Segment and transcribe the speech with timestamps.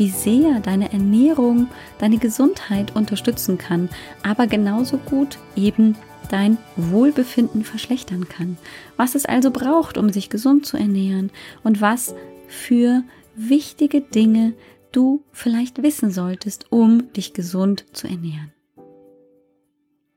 [0.00, 1.68] wie sehr deine Ernährung
[1.98, 3.90] deine Gesundheit unterstützen kann,
[4.22, 5.94] aber genauso gut eben
[6.30, 8.56] dein Wohlbefinden verschlechtern kann.
[8.96, 11.30] Was es also braucht, um sich gesund zu ernähren
[11.64, 12.14] und was
[12.48, 13.02] für
[13.36, 14.54] wichtige Dinge
[14.90, 18.54] du vielleicht wissen solltest, um dich gesund zu ernähren.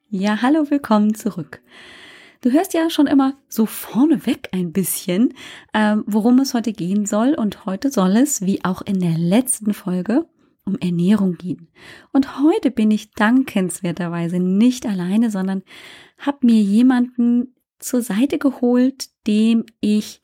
[0.09, 1.61] Ja, hallo, willkommen zurück.
[2.43, 5.33] Du hörst ja schon immer so vorneweg ein bisschen,
[5.73, 7.35] ähm, worum es heute gehen soll.
[7.35, 10.27] Und heute soll es, wie auch in der letzten Folge,
[10.65, 11.69] um Ernährung gehen.
[12.11, 15.63] Und heute bin ich dankenswerterweise nicht alleine, sondern
[16.17, 20.21] habe mir jemanden zur Seite geholt, dem ich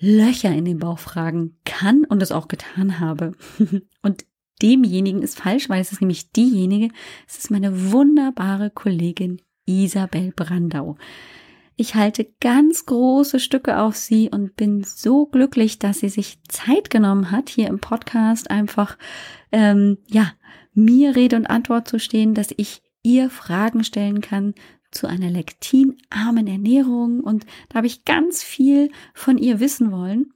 [0.00, 3.30] Löcher in den Bauch fragen kann und es auch getan habe.
[4.02, 4.26] und
[4.60, 6.92] demjenigen ist falsch, weil es ist nämlich diejenige,
[7.28, 10.96] es ist meine wunderbare Kollegin Isabel Brandau.
[11.78, 16.88] Ich halte ganz große Stücke auf sie und bin so glücklich, dass sie sich Zeit
[16.88, 18.96] genommen hat, hier im Podcast einfach,
[19.52, 20.32] ähm, ja,
[20.72, 24.54] mir Rede und Antwort zu stehen, dass ich ihr Fragen stellen kann
[24.90, 30.32] zu einer lektinarmen Ernährung und da habe ich ganz viel von ihr wissen wollen,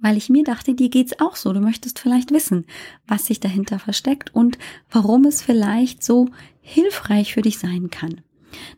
[0.00, 1.52] weil ich mir dachte, dir geht's auch so.
[1.52, 2.66] Du möchtest vielleicht wissen,
[3.06, 4.58] was sich dahinter versteckt und
[4.90, 6.28] warum es vielleicht so
[6.60, 8.20] hilfreich für dich sein kann.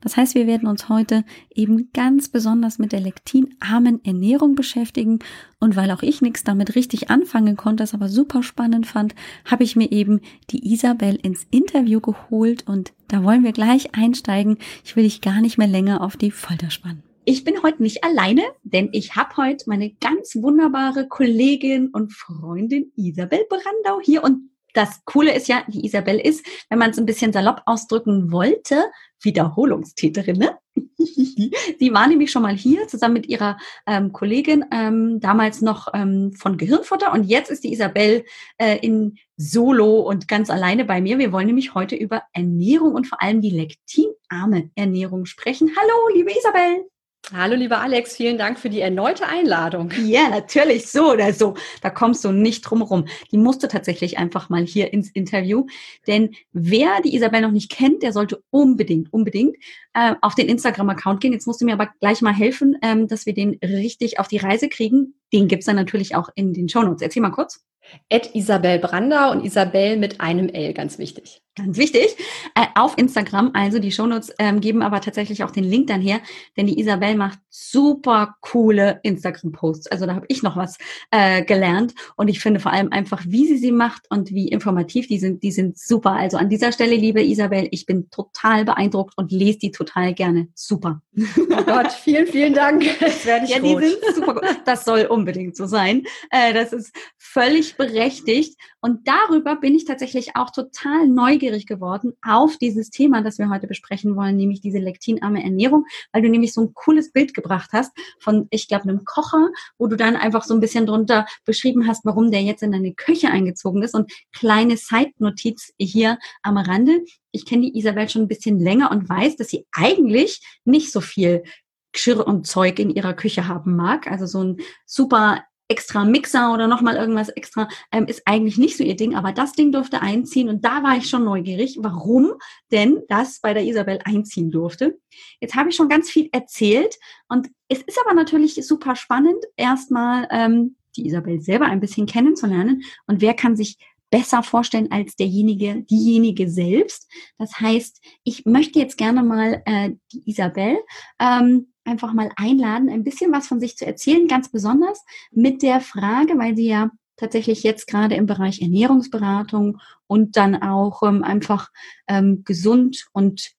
[0.00, 1.24] Das heißt, wir werden uns heute
[1.54, 5.18] eben ganz besonders mit der lektinarmen Ernährung beschäftigen.
[5.58, 9.64] Und weil auch ich nichts damit richtig anfangen konnte, das aber super spannend fand, habe
[9.64, 14.58] ich mir eben die Isabel ins Interview geholt und da wollen wir gleich einsteigen.
[14.84, 17.02] Ich will dich gar nicht mehr länger auf die Folter spannen.
[17.28, 22.92] Ich bin heute nicht alleine, denn ich habe heute meine ganz wunderbare Kollegin und Freundin
[22.94, 27.06] Isabel Brandau hier und das Coole ist ja, die Isabel ist, wenn man es ein
[27.06, 28.84] bisschen salopp ausdrücken wollte,
[29.22, 30.38] Wiederholungstäterin.
[30.38, 30.58] Ne?
[31.78, 36.32] Sie war nämlich schon mal hier zusammen mit ihrer ähm, Kollegin, ähm, damals noch ähm,
[36.32, 37.12] von Gehirnfutter.
[37.12, 38.24] Und jetzt ist die Isabel
[38.58, 41.18] äh, in Solo und ganz alleine bei mir.
[41.18, 45.70] Wir wollen nämlich heute über Ernährung und vor allem die lektinarme Ernährung sprechen.
[45.76, 46.86] Hallo, liebe Isabel.
[47.34, 49.90] Hallo, lieber Alex, vielen Dank für die erneute Einladung.
[50.04, 51.54] Ja, natürlich, so oder so.
[51.82, 53.06] Da kommst du nicht drum rum.
[53.32, 55.66] Die musste tatsächlich einfach mal hier ins Interview.
[56.06, 59.56] Denn wer die Isabel noch nicht kennt, der sollte unbedingt, unbedingt
[59.92, 61.32] äh, auf den Instagram-Account gehen.
[61.32, 64.38] Jetzt musst du mir aber gleich mal helfen, ähm, dass wir den richtig auf die
[64.38, 65.14] Reise kriegen.
[65.32, 67.02] Den gibt's dann natürlich auch in den Shownotes.
[67.02, 67.66] Erzähl mal kurz.
[68.08, 71.42] Ed Isabel Brandau und Isabel mit einem L, ganz wichtig.
[71.56, 72.14] Ganz wichtig.
[72.54, 76.20] Äh, auf Instagram, also die Shownotes ähm, geben aber tatsächlich auch den Link dann her,
[76.58, 79.86] denn die Isabel macht super coole Instagram-Posts.
[79.86, 80.76] Also da habe ich noch was
[81.10, 85.08] äh, gelernt und ich finde vor allem einfach, wie sie sie macht und wie informativ
[85.08, 86.12] die sind, die sind super.
[86.12, 90.48] Also an dieser Stelle, liebe Isabel, ich bin total beeindruckt und lese die total gerne.
[90.54, 91.00] Super.
[91.16, 92.84] Oh Gott, vielen, vielen Dank.
[93.00, 93.82] Das werde ich ja, rot.
[93.82, 94.60] die sind super gut.
[94.66, 96.02] Das soll unbedingt so sein.
[96.30, 102.12] Äh, das ist völlig berechtigt und darüber bin ich tatsächlich auch total neugierig neugierig geworden
[102.22, 106.52] auf dieses Thema, das wir heute besprechen wollen, nämlich diese lektinarme Ernährung, weil du nämlich
[106.52, 109.48] so ein cooles Bild gebracht hast von, ich glaube, einem Kocher,
[109.78, 112.94] wo du dann einfach so ein bisschen drunter beschrieben hast, warum der jetzt in deine
[112.94, 117.04] Küche eingezogen ist und kleine Side-Notiz hier am Rande.
[117.30, 121.00] Ich kenne die Isabel schon ein bisschen länger und weiß, dass sie eigentlich nicht so
[121.00, 121.44] viel
[121.92, 124.10] Geschirr und Zeug in ihrer Küche haben mag.
[124.10, 128.84] Also so ein super extra Mixer oder nochmal irgendwas extra, ähm, ist eigentlich nicht so
[128.84, 132.32] ihr Ding, aber das Ding durfte einziehen und da war ich schon neugierig, warum
[132.70, 134.98] denn das bei der Isabel einziehen durfte.
[135.40, 136.96] Jetzt habe ich schon ganz viel erzählt
[137.28, 142.82] und es ist aber natürlich super spannend, erstmal ähm, die Isabel selber ein bisschen kennenzulernen
[143.06, 143.78] und wer kann sich
[144.10, 147.10] besser vorstellen als derjenige, diejenige selbst.
[147.38, 150.78] Das heißt, ich möchte jetzt gerne mal äh, die Isabel
[151.18, 155.80] ähm, einfach mal einladen, ein bisschen was von sich zu erzählen, ganz besonders mit der
[155.80, 161.70] Frage, weil sie ja tatsächlich jetzt gerade im Bereich Ernährungsberatung und dann auch ähm, einfach
[162.08, 163.52] ähm, gesund und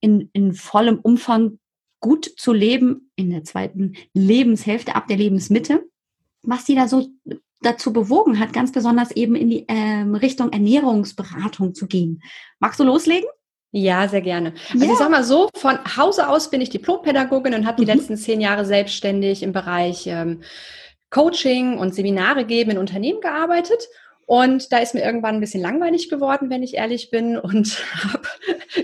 [0.00, 1.58] in, in vollem Umfang
[2.00, 5.88] gut zu leben in der zweiten Lebenshälfte ab der Lebensmitte.
[6.42, 7.08] Was sie da so
[7.62, 12.22] dazu bewogen hat, ganz besonders eben in die ähm, Richtung Ernährungsberatung zu gehen.
[12.60, 13.28] Magst du loslegen?
[13.76, 14.54] Ja, sehr gerne.
[14.72, 14.92] Also ja.
[14.92, 17.98] ich sag mal so, von Hause aus bin ich Diplompädagogin und habe die mhm.
[17.98, 20.42] letzten zehn Jahre selbstständig im Bereich ähm,
[21.10, 23.88] Coaching und Seminare geben in Unternehmen gearbeitet
[24.26, 28.28] Und da ist mir irgendwann ein bisschen langweilig geworden, wenn ich ehrlich bin, und habe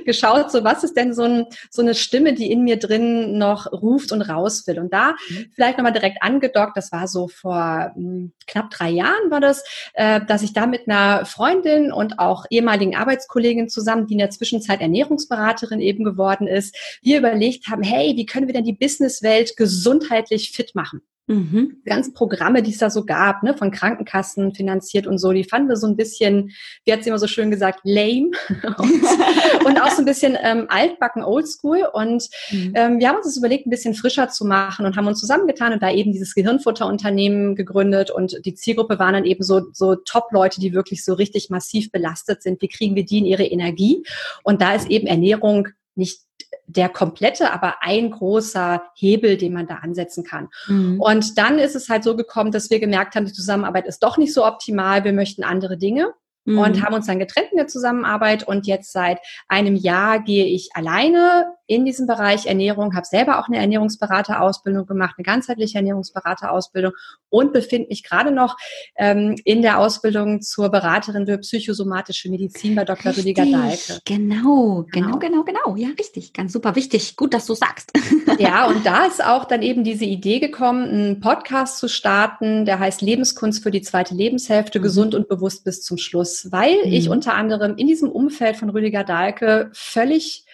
[0.05, 3.71] geschaut, so was ist denn so, ein, so, eine Stimme, die in mir drin noch
[3.73, 4.79] ruft und raus will.
[4.79, 5.47] Und da mhm.
[5.55, 9.65] vielleicht nochmal direkt angedockt, das war so vor mh, hm, knapp drei Jahren war das,
[9.95, 14.31] äh, dass ich da mit einer Freundin und auch ehemaligen Arbeitskollegin zusammen, die in der
[14.31, 19.57] Zwischenzeit Ernährungsberaterin eben geworden ist, wir überlegt haben, hey, wie können wir denn die Businesswelt
[19.57, 21.03] gesundheitlich fit machen?
[21.31, 21.77] Mhm.
[21.85, 25.69] Ganzen Programme, die es da so gab, ne, von Krankenkassen finanziert und so, die fanden
[25.69, 26.51] wir so ein bisschen,
[26.85, 28.33] wie hat sie immer so schön gesagt, lame
[28.79, 29.03] und,
[29.65, 31.89] und, auch so ein bisschen ähm, altbacken, oldschool.
[31.93, 32.73] Und mhm.
[32.75, 35.73] ähm, wir haben uns das überlegt, ein bisschen frischer zu machen und haben uns zusammengetan
[35.73, 38.11] und da eben dieses Gehirnfutterunternehmen gegründet.
[38.11, 42.43] Und die Zielgruppe waren dann eben so, so Top-Leute, die wirklich so richtig massiv belastet
[42.43, 42.61] sind.
[42.61, 44.03] Wie kriegen wir die in ihre Energie?
[44.43, 46.23] Und da ist eben Ernährung nicht
[46.73, 50.49] der komplette, aber ein großer Hebel, den man da ansetzen kann.
[50.67, 51.01] Mhm.
[51.01, 54.19] Und dann ist es halt so gekommen, dass wir gemerkt haben, die Zusammenarbeit ist doch
[54.19, 55.05] nicht so optimal.
[55.05, 56.13] Wir möchten andere Dinge
[56.45, 56.59] mhm.
[56.59, 58.47] und haben uns dann getrennt in der Zusammenarbeit.
[58.47, 59.19] Und jetzt seit
[59.49, 65.15] einem Jahr gehe ich alleine in diesem Bereich Ernährung, habe selber auch eine Ernährungsberaterausbildung gemacht,
[65.17, 66.93] eine ganzheitliche Ernährungsberaterausbildung
[67.29, 68.57] und befinde mich gerade noch
[68.97, 73.13] ähm, in der Ausbildung zur Beraterin für psychosomatische Medizin bei Dr.
[73.13, 74.01] Richtig, Rüdiger Dahlke.
[74.05, 75.77] Genau, genau, genau, genau.
[75.77, 76.33] Ja, richtig.
[76.33, 77.15] Ganz super wichtig.
[77.15, 77.93] Gut, dass du sagst.
[78.41, 82.81] ja, und da ist auch dann eben diese Idee gekommen, einen Podcast zu starten, der
[82.81, 84.83] heißt Lebenskunst für die zweite Lebenshälfte, mhm.
[84.83, 86.93] gesund und bewusst bis zum Schluss, weil mhm.
[86.93, 90.47] ich unter anderem in diesem Umfeld von Rüdiger Dahlke völlig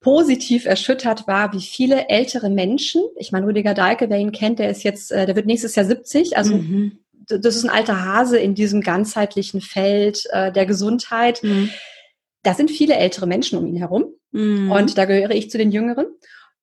[0.00, 4.70] positiv erschüttert war, wie viele ältere Menschen, ich meine, Rüdiger Dahlke, wer ihn kennt, der
[4.70, 6.98] ist jetzt, äh, der wird nächstes Jahr 70, also mhm.
[7.26, 11.42] das ist ein alter Hase in diesem ganzheitlichen Feld äh, der Gesundheit.
[11.42, 11.70] Mhm.
[12.42, 14.70] Da sind viele ältere Menschen um ihn herum mhm.
[14.70, 16.06] und da gehöre ich zu den Jüngeren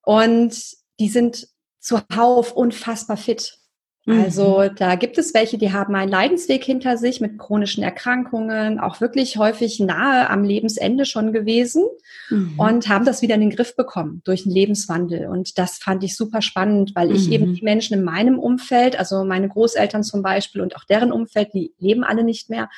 [0.02, 0.58] und
[0.98, 1.48] die sind
[1.78, 3.58] zuhauf unfassbar fit.
[4.06, 4.76] Also mhm.
[4.76, 9.36] da gibt es welche, die haben einen Leidensweg hinter sich mit chronischen Erkrankungen, auch wirklich
[9.36, 11.84] häufig nahe am Lebensende schon gewesen
[12.30, 12.54] mhm.
[12.56, 15.26] und haben das wieder in den Griff bekommen durch einen Lebenswandel.
[15.26, 17.32] Und das fand ich super spannend, weil ich mhm.
[17.32, 21.52] eben die Menschen in meinem Umfeld, also meine Großeltern zum Beispiel und auch deren Umfeld,
[21.52, 22.68] die leben alle nicht mehr,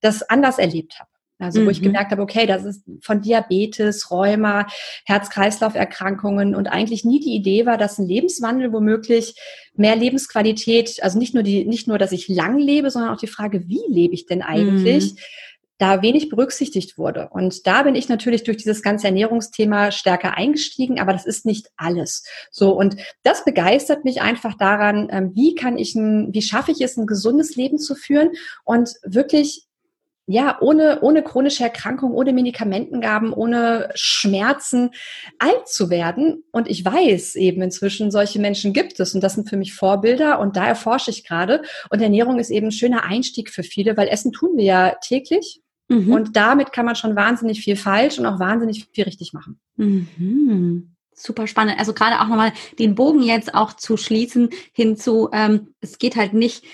[0.00, 1.11] das anders erlebt habe.
[1.42, 1.86] Also wo ich mhm.
[1.86, 4.66] gemerkt habe, okay, das ist von Diabetes, Rheuma,
[5.04, 9.34] Herz-Kreislauf-Erkrankungen und eigentlich nie die Idee war, dass ein Lebenswandel womöglich
[9.74, 13.26] mehr Lebensqualität, also nicht nur die, nicht nur, dass ich lang lebe, sondern auch die
[13.26, 15.12] Frage, wie lebe ich denn eigentlich?
[15.12, 15.18] Mhm
[15.82, 17.28] da wenig berücksichtigt wurde.
[17.32, 21.70] Und da bin ich natürlich durch dieses ganze Ernährungsthema stärker eingestiegen, aber das ist nicht
[21.76, 22.24] alles.
[22.52, 26.80] So, und das begeistert mich einfach daran, ähm, wie kann ich ein, wie schaffe ich
[26.82, 28.30] es, ein gesundes Leben zu führen
[28.62, 29.66] und wirklich
[30.26, 34.90] ja, ohne, ohne chronische Erkrankung, ohne Medikamentengaben, ohne Schmerzen
[35.38, 36.44] alt zu werden.
[36.52, 40.38] Und ich weiß eben inzwischen, solche Menschen gibt es und das sind für mich Vorbilder
[40.38, 41.62] und da erforsche ich gerade.
[41.90, 45.60] Und Ernährung ist eben ein schöner Einstieg für viele, weil Essen tun wir ja täglich.
[45.88, 46.12] Mhm.
[46.12, 49.58] Und damit kann man schon wahnsinnig viel falsch und auch wahnsinnig viel richtig machen.
[49.76, 50.94] Mhm.
[51.14, 51.78] Super spannend.
[51.78, 56.32] Also gerade auch nochmal den Bogen jetzt auch zu schließen hinzu, ähm, es geht halt
[56.32, 56.64] nicht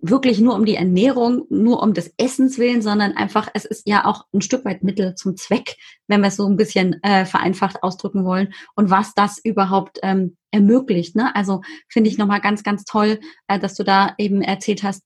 [0.00, 4.04] wirklich nur um die Ernährung, nur um des Essens willen, sondern einfach, es ist ja
[4.04, 5.76] auch ein Stück weit Mittel zum Zweck,
[6.06, 10.36] wenn wir es so ein bisschen äh, vereinfacht ausdrücken wollen und was das überhaupt ähm,
[10.50, 11.16] ermöglicht.
[11.16, 11.34] Ne?
[11.34, 15.02] Also finde ich nochmal ganz, ganz toll, äh, dass du da eben erzählt hast,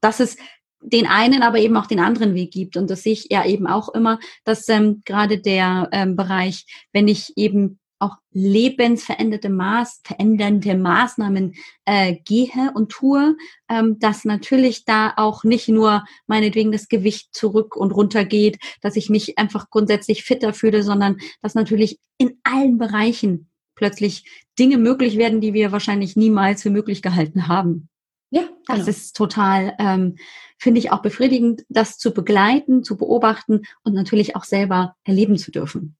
[0.00, 0.36] dass es
[0.80, 2.76] den einen, aber eben auch den anderen Weg gibt.
[2.76, 7.06] Und das sehe ich ja eben auch immer, dass ähm, gerade der ähm, Bereich, wenn
[7.06, 11.54] ich eben auch lebensveränderte Maß, verändernde Maßnahmen
[11.84, 13.36] äh, gehe und tue,
[13.68, 18.96] ähm, dass natürlich da auch nicht nur meinetwegen das Gewicht zurück und runter geht, dass
[18.96, 24.24] ich mich einfach grundsätzlich fitter fühle, sondern dass natürlich in allen Bereichen plötzlich
[24.58, 27.88] Dinge möglich werden, die wir wahrscheinlich niemals für möglich gehalten haben.
[28.30, 28.88] Ja, das genau.
[28.88, 30.16] ist total, ähm,
[30.56, 35.50] finde ich auch befriedigend, das zu begleiten, zu beobachten und natürlich auch selber erleben zu
[35.50, 35.96] dürfen.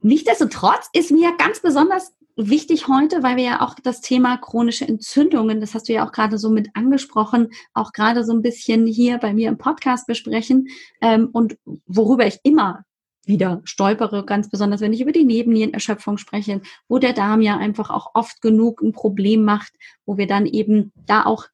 [0.00, 5.60] Nichtsdestotrotz ist mir ganz besonders wichtig heute, weil wir ja auch das Thema chronische Entzündungen,
[5.60, 9.18] das hast du ja auch gerade so mit angesprochen, auch gerade so ein bisschen hier
[9.18, 10.68] bei mir im Podcast besprechen
[11.00, 12.84] ähm, und worüber ich immer
[13.26, 17.90] wieder stolpere, ganz besonders wenn ich über die Nebennierenerschöpfung spreche, wo der Darm ja einfach
[17.90, 19.72] auch oft genug ein Problem macht,
[20.06, 21.46] wo wir dann eben da auch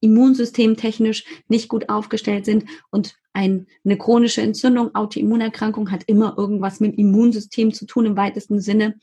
[0.00, 2.66] immunsystemtechnisch nicht gut aufgestellt sind.
[2.90, 8.60] Und ein, eine chronische Entzündung, Autoimmunerkrankung hat immer irgendwas mit Immunsystem zu tun im weitesten
[8.60, 8.98] Sinne.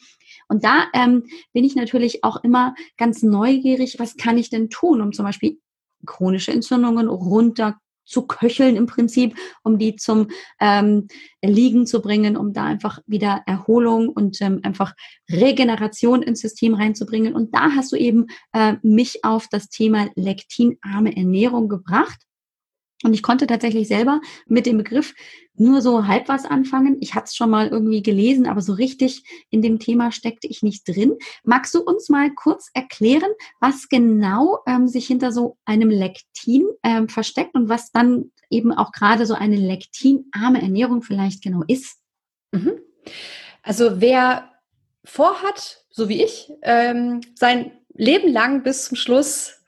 [0.47, 5.01] Und da ähm, bin ich natürlich auch immer ganz neugierig, was kann ich denn tun,
[5.01, 5.59] um zum Beispiel
[6.05, 10.27] chronische Entzündungen runter zu köcheln im Prinzip, um die zum
[10.59, 11.07] ähm,
[11.43, 14.93] Liegen zu bringen, um da einfach wieder Erholung und ähm, einfach
[15.31, 17.33] Regeneration ins System reinzubringen.
[17.35, 22.19] Und da hast du eben äh, mich auf das Thema lektinarme Ernährung gebracht.
[23.03, 25.13] Und ich konnte tatsächlich selber mit dem Begriff
[25.55, 26.97] nur so halb was anfangen.
[27.01, 30.63] Ich hatte es schon mal irgendwie gelesen, aber so richtig in dem Thema steckte ich
[30.63, 31.15] nicht drin.
[31.43, 37.09] Magst du uns mal kurz erklären, was genau ähm, sich hinter so einem Lektin ähm,
[37.09, 41.97] versteckt und was dann eben auch gerade so eine lektinarme Ernährung vielleicht genau ist?
[42.51, 42.79] Mhm.
[43.61, 44.49] Also wer
[45.03, 49.62] vorhat, so wie ich, ähm, sein Leben lang bis zum Schluss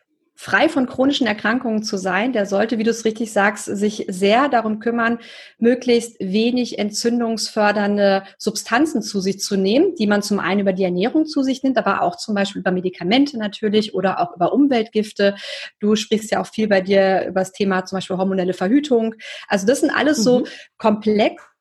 [0.46, 4.48] frei von chronischen Erkrankungen zu sein, der sollte, wie du es richtig sagst, sich sehr
[4.48, 5.18] darum kümmern,
[5.58, 11.26] möglichst wenig entzündungsfördernde Substanzen zu sich zu nehmen, die man zum einen über die Ernährung
[11.26, 15.34] zu sich nimmt, aber auch zum Beispiel über Medikamente natürlich oder auch über Umweltgifte.
[15.80, 19.16] Du sprichst ja auch viel bei dir über das Thema zum Beispiel hormonelle Verhütung.
[19.48, 20.24] Also das sind alles mhm.
[20.24, 20.44] so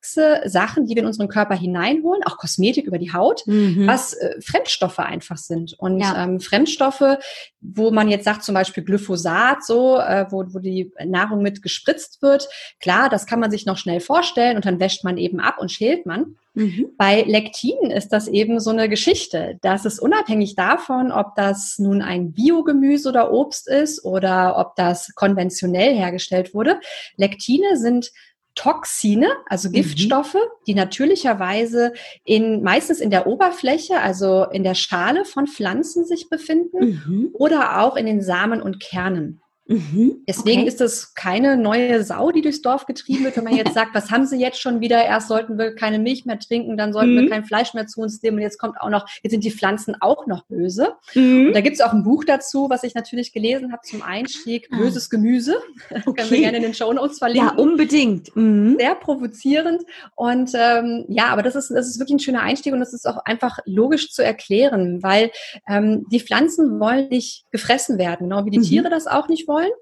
[0.04, 3.86] komplex Sachen, die wir in unseren Körper hineinholen, auch Kosmetik über die Haut, mhm.
[3.86, 5.74] was äh, Fremdstoffe einfach sind.
[5.78, 6.24] Und ja.
[6.24, 7.18] ähm, Fremdstoffe,
[7.60, 12.22] wo man jetzt sagt, zum Beispiel Glyphosat, so, äh, wo, wo die Nahrung mit gespritzt
[12.22, 12.48] wird,
[12.80, 15.72] klar, das kann man sich noch schnell vorstellen und dann wäscht man eben ab und
[15.72, 16.36] schält man.
[16.54, 16.90] Mhm.
[16.96, 19.58] Bei Lektinen ist das eben so eine Geschichte.
[19.62, 25.12] Das ist unabhängig davon, ob das nun ein Biogemüse oder Obst ist oder ob das
[25.16, 26.78] konventionell hergestellt wurde.
[27.16, 28.12] Lektine sind
[28.54, 29.74] Toxine, also mhm.
[29.74, 30.64] Giftstoffe, mhm.
[30.66, 31.92] die natürlicherweise
[32.24, 37.30] in, meistens in der Oberfläche, also in der Schale von Pflanzen sich befinden mhm.
[37.32, 39.40] oder auch in den Samen und Kernen.
[39.66, 40.68] Mhm, Deswegen okay.
[40.68, 44.10] ist es keine neue Sau, die durchs Dorf getrieben wird, wenn man jetzt sagt, was
[44.10, 45.02] haben sie jetzt schon wieder?
[45.02, 47.22] Erst sollten wir keine Milch mehr trinken, dann sollten mhm.
[47.22, 49.50] wir kein Fleisch mehr zu uns nehmen und jetzt kommt auch noch, jetzt sind die
[49.50, 50.94] Pflanzen auch noch böse.
[51.14, 51.48] Mhm.
[51.48, 54.68] Und da gibt es auch ein Buch dazu, was ich natürlich gelesen habe zum Einstieg,
[54.70, 54.76] ah.
[54.76, 55.56] Böses Gemüse.
[55.90, 56.12] Okay.
[56.16, 57.56] Können wir gerne in den Show Notes verlinken.
[57.56, 58.36] Ja, unbedingt.
[58.36, 58.76] Mhm.
[58.78, 59.82] Sehr provozierend.
[60.14, 63.08] Und ähm, ja, aber das ist, das ist wirklich ein schöner Einstieg und das ist
[63.08, 65.30] auch einfach logisch zu erklären, weil
[65.66, 68.64] ähm, die Pflanzen wollen nicht gefressen werden, genau wie die mhm.
[68.64, 69.72] Tiere das auch nicht wollen wollen.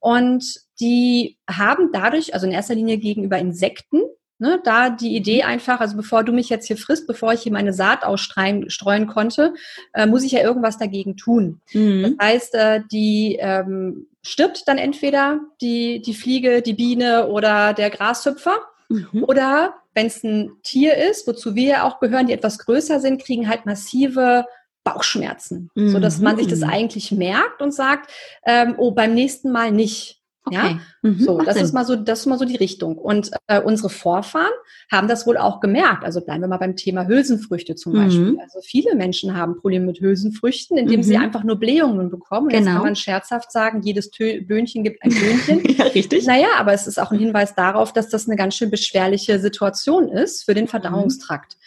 [0.00, 0.44] Und
[0.80, 4.00] die haben dadurch, also in erster Linie gegenüber Insekten,
[4.42, 7.52] Ne, da die Idee einfach, also bevor du mich jetzt hier frisst, bevor ich hier
[7.52, 9.52] meine Saat ausstreuen konnte,
[9.92, 11.60] äh, muss ich ja irgendwas dagegen tun.
[11.74, 12.16] Mhm.
[12.18, 17.90] Das heißt, äh, die ähm, stirbt dann entweder die, die Fliege, die Biene oder der
[17.90, 18.56] Grashüpfer.
[18.88, 19.24] Mhm.
[19.24, 23.22] Oder wenn es ein Tier ist, wozu wir ja auch gehören, die etwas größer sind,
[23.22, 24.46] kriegen halt massive
[24.84, 25.90] Bauchschmerzen, mhm.
[25.90, 26.70] so dass man sich das mhm.
[26.70, 28.10] eigentlich merkt und sagt,
[28.46, 30.16] ähm, oh, beim nächsten Mal nicht.
[30.46, 30.56] Okay.
[30.56, 31.20] Ja, mhm.
[31.20, 32.96] so das ist mal so, das ist mal so die Richtung.
[32.96, 34.50] Und äh, unsere Vorfahren
[34.90, 36.02] haben das wohl auch gemerkt.
[36.02, 38.32] Also bleiben wir mal beim Thema Hülsenfrüchte zum Beispiel.
[38.32, 38.40] Mhm.
[38.40, 41.24] Also viele Menschen haben Probleme mit Hülsenfrüchten, indem sie mhm.
[41.24, 42.46] einfach nur Blähungen bekommen.
[42.46, 42.64] Und genau.
[42.64, 45.62] jetzt kann man scherzhaft sagen, jedes Tö Böhnchen gibt ein Böhnchen.
[45.76, 46.26] ja, richtig.
[46.26, 50.08] Naja, aber es ist auch ein Hinweis darauf, dass das eine ganz schön beschwerliche Situation
[50.08, 50.68] ist für den mhm.
[50.68, 51.58] Verdauungstrakt.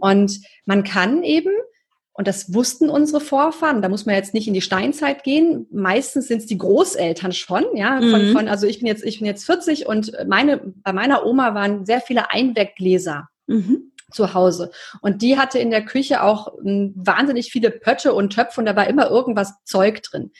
[0.00, 1.50] Und man kann eben
[2.16, 3.82] und das wussten unsere Vorfahren.
[3.82, 5.66] Da muss man jetzt nicht in die Steinzeit gehen.
[5.70, 7.98] Meistens sind es die Großeltern schon, ja.
[7.98, 8.32] Von, mhm.
[8.32, 11.84] von, also ich bin jetzt, ich bin jetzt 40 und meine, bei meiner Oma waren
[11.84, 13.28] sehr viele Einweggläser.
[13.46, 14.70] Mhm zu Hause.
[15.00, 18.66] Und die hatte in der Küche auch m, hm, wahnsinnig viele Pötte und Töpfe und
[18.66, 20.30] da war immer irgendwas Zeug drin.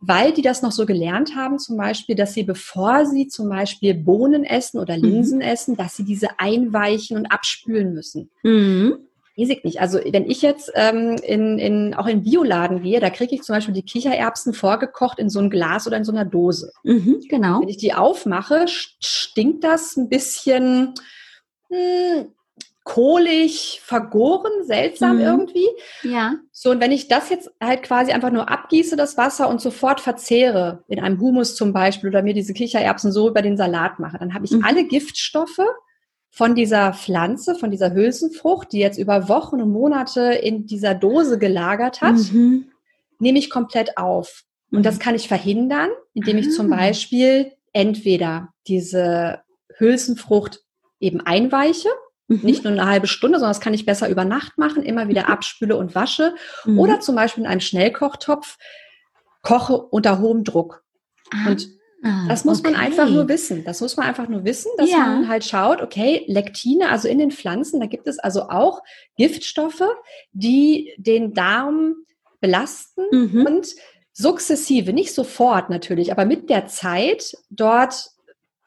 [0.00, 3.94] Weil die das noch so gelernt haben, zum Beispiel, dass sie, bevor sie zum Beispiel
[3.94, 5.44] Bohnen essen oder Linsen mhm.
[5.44, 8.30] essen, dass sie diese einweichen und abspülen müssen.
[9.36, 9.80] Weiß ich nicht.
[9.80, 13.56] Also wenn ich jetzt ähm, in, in, auch in Bioladen gehe, da kriege ich zum
[13.56, 16.72] Beispiel die Kichererbsen vorgekocht in so ein Glas oder in so einer Dose.
[16.84, 17.60] Mhm, genau.
[17.60, 20.94] Wenn ich die aufmache, stinkt das ein bisschen
[21.68, 22.26] mh, hm,
[22.84, 25.22] kohlig, vergoren, seltsam mhm.
[25.22, 25.68] irgendwie.
[26.02, 26.34] Ja.
[26.52, 30.00] So, und wenn ich das jetzt halt quasi einfach nur abgieße, das Wasser, und sofort
[30.00, 34.18] verzehre, in einem Humus zum Beispiel, oder mir diese Kichererbsen so über den Salat mache,
[34.18, 34.64] dann habe ich mhm.
[34.64, 35.60] alle Giftstoffe
[36.34, 41.38] von dieser Pflanze, von dieser Hülsenfrucht, die jetzt über Wochen und Monate in dieser Dose
[41.38, 42.72] gelagert hat, mhm.
[43.20, 44.42] nehme ich komplett auf.
[44.72, 44.98] Und das mhm.
[44.98, 46.76] kann ich verhindern, indem ich zum ah.
[46.76, 49.42] Beispiel entweder diese
[49.76, 50.64] Hülsenfrucht
[50.98, 51.90] eben einweiche,
[52.26, 52.40] mhm.
[52.42, 55.26] nicht nur eine halbe Stunde, sondern das kann ich besser über Nacht machen, immer wieder
[55.26, 55.32] mhm.
[55.34, 56.34] abspüle und wasche.
[56.64, 56.80] Mhm.
[56.80, 58.58] Oder zum Beispiel in einem Schnellkochtopf
[59.42, 60.82] koche unter hohem Druck.
[61.30, 61.50] Ah.
[61.50, 61.68] Und
[62.06, 62.72] Ah, das muss okay.
[62.72, 63.64] man einfach nur wissen.
[63.64, 64.98] Das muss man einfach nur wissen, dass ja.
[64.98, 68.82] man halt schaut, okay, Lektine, also in den Pflanzen, da gibt es also auch
[69.16, 69.82] Giftstoffe,
[70.32, 71.94] die den Darm
[72.40, 73.46] belasten mhm.
[73.46, 73.68] und
[74.12, 78.10] sukzessive, nicht sofort natürlich, aber mit der Zeit dort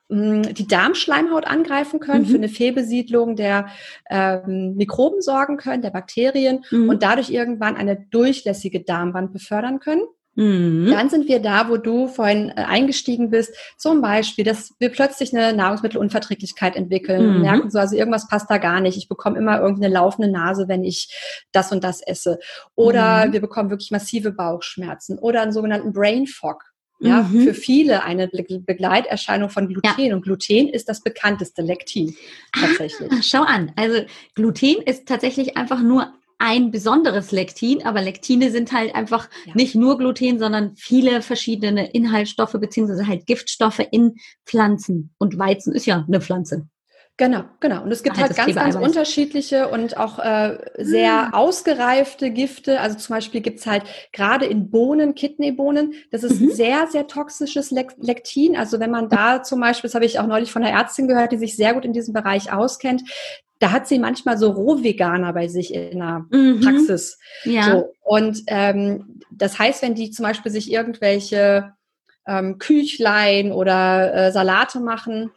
[0.09, 2.29] mh, hm, die Darmschleimhaut angreifen können, mhm.
[2.29, 3.67] für eine Fehlbesiedlung der
[4.09, 6.89] ähm, Mikroben sorgen können, der Bakterien mhm.
[6.89, 10.01] und dadurch irgendwann eine durchlässige Darmwand befördern können.
[10.37, 10.91] Mhm.
[10.91, 15.35] Dann sind wir da, wo du vorhin äh, eingestiegen bist, zum Beispiel, dass wir plötzlich
[15.35, 17.41] eine Nahrungsmittelunverträglichkeit entwickeln mhm.
[17.41, 18.97] merken so, also irgendwas passt da gar nicht.
[18.97, 21.11] Ich bekomme immer irgendwie eine laufende Nase, wenn ich
[21.51, 22.37] das und das esse.
[22.75, 23.33] Oder mhm.
[23.33, 26.63] wir bekommen wirklich massive Bauchschmerzen oder einen sogenannten Brain Fog.
[26.99, 27.41] ja, mhm.
[27.41, 29.89] für viele eine Begleiterscheinung von Gluten.
[29.97, 30.15] Ja.
[30.15, 32.15] Und Gluten ist das bekannteste Lektin
[32.53, 33.11] tatsächlich.
[33.11, 33.71] Ah, schau an.
[33.75, 34.03] Also
[34.35, 39.53] Gluten ist tatsächlich einfach nur ein besonderes Lektin, aber Lektine sind halt einfach ja.
[39.55, 44.15] nicht nur Gluten, sondern viele verschiedene Inhaltsstoffe beziehungsweise halt Giftstoffe in
[44.45, 45.13] Pflanzen.
[45.17, 46.67] Und Weizen ist ja eine Pflanze.
[47.17, 47.81] Genau, genau.
[47.81, 51.33] Und es gibt halt, halt ganz, ganz unterschiedliche und auch äh, sehr hm.
[51.33, 52.79] ausgereifte Gifte.
[52.79, 53.83] Also zum Beispiel gibt's halt
[54.13, 56.51] gerade in Bohnen, Kidneybohnen, das ist mhm.
[56.51, 58.55] sehr, sehr toxisches Lektin.
[58.55, 61.31] Also wenn man da zum Beispiel, das habe ich auch neulich von einer Ärztin gehört,
[61.31, 63.01] die sich sehr gut in diesem Bereich auskennt,
[63.59, 66.61] da hat sie manchmal so Rohveganer bei sich in der mhm.
[66.61, 67.17] Praxis.
[67.45, 67.71] Ja.
[67.71, 67.93] So.
[68.03, 71.73] Und ähm, das heißt, wenn die zum Beispiel sich irgendwelche
[72.27, 75.31] ähm, Küchlein oder äh, Salate machen,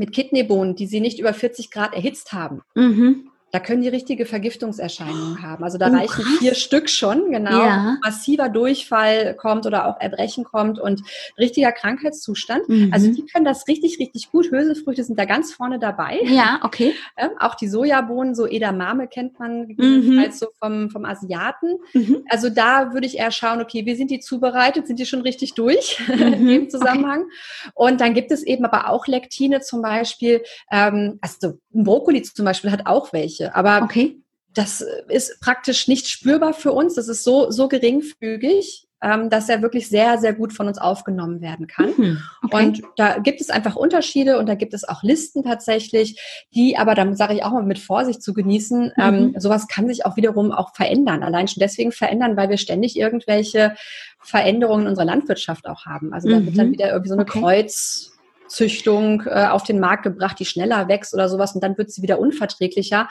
[0.00, 2.62] mit Kidneybohnen, die sie nicht über 40 Grad erhitzt haben.
[2.74, 3.29] Mhm.
[3.52, 5.64] Da können die richtige Vergiftungserscheinungen haben.
[5.64, 6.38] Also da oh, reichen krass.
[6.38, 7.64] vier Stück schon, genau.
[7.64, 7.98] Ja.
[8.02, 11.02] Massiver Durchfall kommt oder auch Erbrechen kommt und
[11.38, 12.68] richtiger Krankheitszustand.
[12.68, 12.90] Mhm.
[12.92, 14.50] Also die können das richtig, richtig gut.
[14.50, 16.18] Hülsenfrüchte sind da ganz vorne dabei.
[16.30, 16.94] Ja, okay.
[17.16, 20.24] Ähm, auch die Sojabohnen, so Edamame kennt man mhm.
[20.30, 21.78] so vom, vom Asiaten.
[21.92, 22.24] Mhm.
[22.28, 24.86] Also da würde ich eher schauen, okay, wie sind die zubereitet?
[24.86, 26.70] Sind die schon richtig durch in dem mhm.
[26.70, 27.22] Zusammenhang?
[27.22, 27.72] Okay.
[27.74, 30.42] Und dann gibt es eben aber auch Lektine zum Beispiel.
[30.70, 33.54] Ähm, also ein Brokkoli zum Beispiel hat auch welche Fläche.
[33.54, 34.20] Aber okay.
[34.54, 36.94] das ist praktisch nicht spürbar für uns.
[36.94, 41.40] Das ist so, so geringfügig, ähm, dass er wirklich sehr, sehr gut von uns aufgenommen
[41.40, 41.92] werden kann.
[41.96, 42.22] Mhm.
[42.42, 42.66] Okay.
[42.66, 46.20] Und da gibt es einfach Unterschiede und da gibt es auch Listen tatsächlich,
[46.54, 49.02] die aber, dann sage ich auch mal mit Vorsicht zu genießen, mhm.
[49.02, 51.22] ähm, sowas kann sich auch wiederum auch verändern.
[51.22, 53.74] Allein schon deswegen verändern, weil wir ständig irgendwelche
[54.18, 56.12] Veränderungen in unserer Landwirtschaft auch haben.
[56.12, 56.72] Also da wird dann mhm.
[56.72, 57.40] wieder irgendwie so eine okay.
[57.40, 58.12] Kreuz
[58.50, 62.02] Züchtung äh, auf den Markt gebracht, die schneller wächst oder sowas und dann wird sie
[62.02, 63.08] wieder unverträglicher.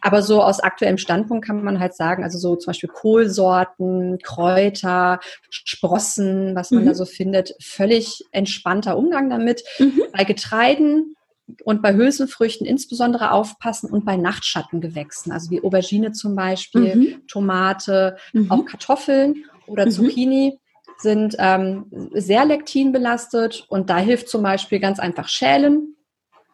[0.00, 5.18] Aber so aus aktuellem Standpunkt kann man halt sagen, also so zum Beispiel Kohlsorten, Kräuter,
[5.48, 6.88] Sprossen, was man mhm.
[6.88, 9.64] da so findet, völlig entspannter Umgang damit.
[9.78, 10.02] Mhm.
[10.12, 11.16] Bei Getreiden
[11.64, 17.26] und bei Hülsenfrüchten insbesondere aufpassen und bei Nachtschattengewächsen, also wie Aubergine zum Beispiel, mhm.
[17.26, 18.50] Tomate, mhm.
[18.50, 19.90] auch Kartoffeln oder mhm.
[19.90, 20.60] Zucchini
[21.04, 25.94] sind ähm, sehr lektinbelastet und da hilft zum Beispiel ganz einfach Schälen,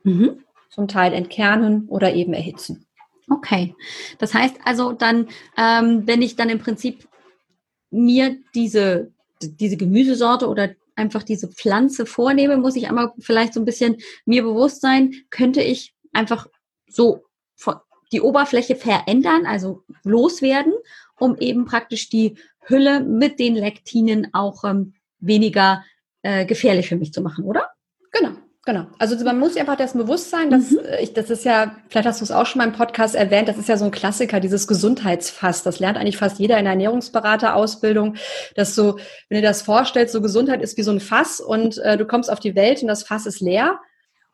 [0.02, 0.44] mhm.
[0.68, 2.86] zum Teil entkernen oder eben erhitzen.
[3.30, 3.74] Okay,
[4.18, 7.08] das heißt also dann, ähm, wenn ich dann im Prinzip
[7.90, 13.64] mir diese, diese Gemüsesorte oder einfach diese Pflanze vornehme, muss ich einmal vielleicht so ein
[13.64, 16.46] bisschen mir bewusst sein, könnte ich einfach
[16.88, 17.24] so
[18.12, 20.72] die Oberfläche verändern, also loswerden,
[21.18, 22.36] um eben praktisch die
[22.70, 25.84] Hülle mit den Lektinen auch ähm, weniger
[26.22, 27.70] äh, gefährlich für mich zu machen, oder?
[28.12, 28.30] Genau.
[28.66, 28.86] Genau.
[28.98, 30.80] Also man muss sich einfach dessen bewusst sein, dass mhm.
[30.80, 33.48] Äh, ich, das ist ja, vielleicht hast du es auch schon mal im Podcast erwähnt,
[33.48, 35.62] das ist ja so ein Klassiker, dieses Gesundheitsfass.
[35.62, 38.16] Das lernt eigentlich fast jeder in der Ernährungsberaterausbildung,
[38.54, 41.96] dass so, wenn du das vorstellst, so Gesundheit ist wie so ein Fass und äh,
[41.96, 43.80] du kommst auf die Welt und das Fass ist leer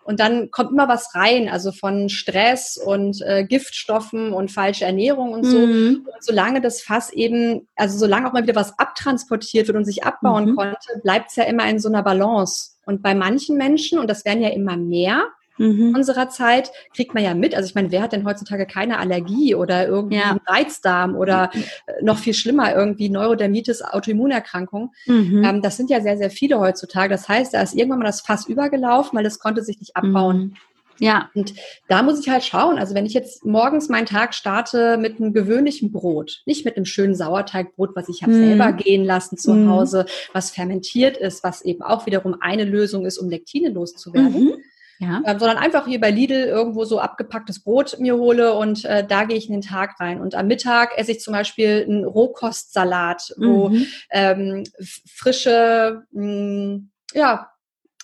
[0.07, 5.33] und dann kommt immer was rein, also von Stress und äh, Giftstoffen und falsche Ernährung
[5.33, 5.59] und so.
[5.59, 6.07] Mhm.
[6.07, 10.05] Und solange das Fass eben, also solange auch mal wieder was abtransportiert wird und sich
[10.05, 10.57] abbauen mhm.
[10.57, 12.77] konnte, bleibt es ja immer in so einer Balance.
[12.87, 15.25] Und bei manchen Menschen, und das werden ja immer mehr,
[15.59, 15.95] mhm.
[15.95, 17.55] unserer Zeit, kriegt man ja mit.
[17.55, 20.31] Also ich meine, wer hat denn heutzutage keine Allergie oder irgendwie ja.
[20.31, 21.65] einen Reizdarm oder mhm.
[21.87, 24.93] äh, noch viel schlimmer, irgendwie Neurodermitis, Autoimmunerkrankung.
[25.07, 25.45] Mhm.
[25.45, 27.11] Ähm, das sind ja sehr, sehr viele heutzutage.
[27.11, 30.39] Das heißt, da ist irgendwann mal das Fass übergelaufen, weil das konnte sich nicht abbauen.
[30.39, 30.55] Mhm.
[30.99, 31.31] Ja.
[31.35, 31.55] Und
[31.89, 32.79] da muss ich halt schauen.
[32.79, 36.87] Also wenn ich jetzt morgens meinen Tag starte mit einem gewöhnlichen Brot, nicht mit einem
[36.87, 38.45] schönen Sauerteigbrot, was ich habe mm.
[38.45, 39.69] selber gehen lassen zu mm.
[39.69, 44.45] Hause, was fermentiert ist, was eben auch wiederum eine Lösung ist, um Lektine loszuwerden.
[44.45, 44.55] Mhm
[44.99, 45.23] ja.
[45.27, 49.25] ähm, sondern einfach hier bei Lidl irgendwo so abgepacktes Brot mir hole und äh, da
[49.25, 50.21] gehe ich in den Tag rein.
[50.21, 53.87] Und am Mittag esse ich zum Beispiel einen Rohkostsalat, wo mhm.
[54.11, 54.65] ähm,
[55.07, 57.51] frische, mh, mm, ja,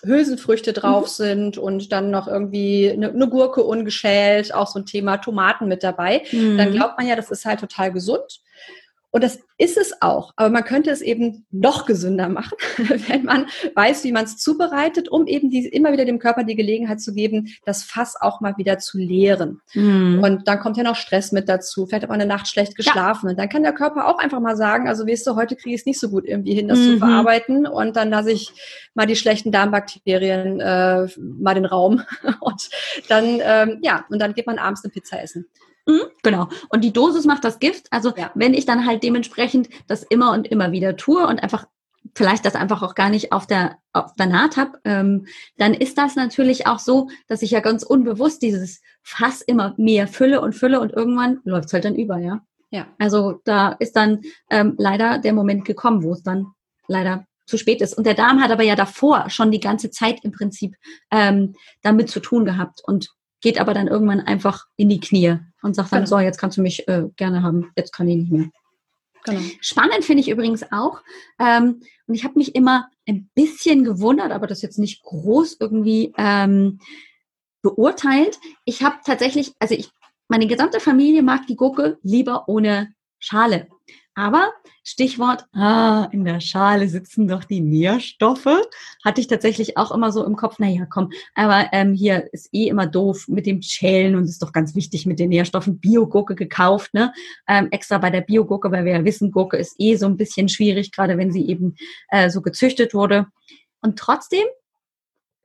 [0.04, 1.24] Hülsenfrüchte drauf mhm.
[1.24, 5.84] sind und dann noch irgendwie eine, eine, Gurke ungeschält, auch so ein Thema Tomaten mit
[5.84, 6.22] dabei.
[6.32, 6.58] Mhm.
[6.58, 8.40] Dann glaubt man ja, das ist halt total gesund.
[9.12, 10.32] Und das ist es auch.
[10.36, 12.56] Aber man könnte es eben noch gesünder machen,
[13.08, 16.56] wenn man weiß, wie man es zubereitet, um eben die, immer wieder dem Körper die
[16.56, 19.60] Gelegenheit zu geben, das Fass auch mal wieder zu leeren.
[19.74, 20.20] Mhm.
[20.24, 21.86] Und dann kommt ja noch Stress mit dazu.
[21.86, 23.26] Vielleicht hat man eine Nacht schlecht geschlafen.
[23.26, 23.30] Ja.
[23.32, 25.82] Und dann kann der Körper auch einfach mal sagen, also weißt du, heute kriege ich
[25.82, 26.92] es nicht so gut irgendwie hin, das mhm.
[26.92, 27.66] zu verarbeiten.
[27.66, 28.50] Und dann lasse ich
[28.94, 32.02] mal die schlechten Darmbakterien äh, mal den Raum.
[32.40, 32.70] und
[33.08, 35.46] dann, ähm, ja, und dann geht man abends eine Pizza essen.
[35.86, 36.48] Mhm, genau.
[36.68, 37.86] Und die Dosis macht das Gift.
[37.90, 38.30] Also ja.
[38.34, 41.66] wenn ich dann halt dementsprechend das immer und immer wieder tue und einfach
[42.14, 45.98] vielleicht das einfach auch gar nicht auf der, auf der Naht habe, ähm, dann ist
[45.98, 50.54] das natürlich auch so, dass ich ja ganz unbewusst dieses Fass immer mehr fülle und
[50.54, 52.40] fülle und irgendwann läuft es halt dann über, ja.
[52.70, 52.86] Ja.
[52.98, 56.46] Also da ist dann ähm, leider der Moment gekommen, wo es dann
[56.88, 57.96] leider zu spät ist.
[57.96, 60.74] Und der Darm hat aber ja davor schon die ganze Zeit im Prinzip
[61.10, 63.10] ähm, damit zu tun gehabt und
[63.42, 66.16] geht aber dann irgendwann einfach in die Knie und sagt dann, genau.
[66.16, 68.50] so, jetzt kannst du mich äh, gerne haben, jetzt kann ich nicht mehr.
[69.24, 69.40] Genau.
[69.60, 71.00] Spannend finde ich übrigens auch,
[71.38, 76.12] ähm, und ich habe mich immer ein bisschen gewundert, aber das jetzt nicht groß irgendwie
[76.18, 76.80] ähm,
[77.62, 78.38] beurteilt.
[78.64, 79.90] Ich habe tatsächlich, also ich,
[80.28, 83.68] meine gesamte Familie mag die Gurke lieber ohne Schale.
[84.14, 84.52] Aber
[84.84, 88.48] Stichwort, ah, in der Schale sitzen doch die Nährstoffe,
[89.02, 92.68] hatte ich tatsächlich auch immer so im Kopf, naja, komm, aber ähm, hier ist eh
[92.68, 95.78] immer doof mit dem Schälen und ist doch ganz wichtig mit den Nährstoffen.
[95.78, 97.12] Bio-Gurke gekauft, ne?
[97.48, 100.48] Ähm, extra bei der Bio-Gurke, weil wir ja wissen, Gurke ist eh so ein bisschen
[100.50, 101.76] schwierig, gerade wenn sie eben
[102.08, 103.28] äh, so gezüchtet wurde.
[103.80, 104.44] Und trotzdem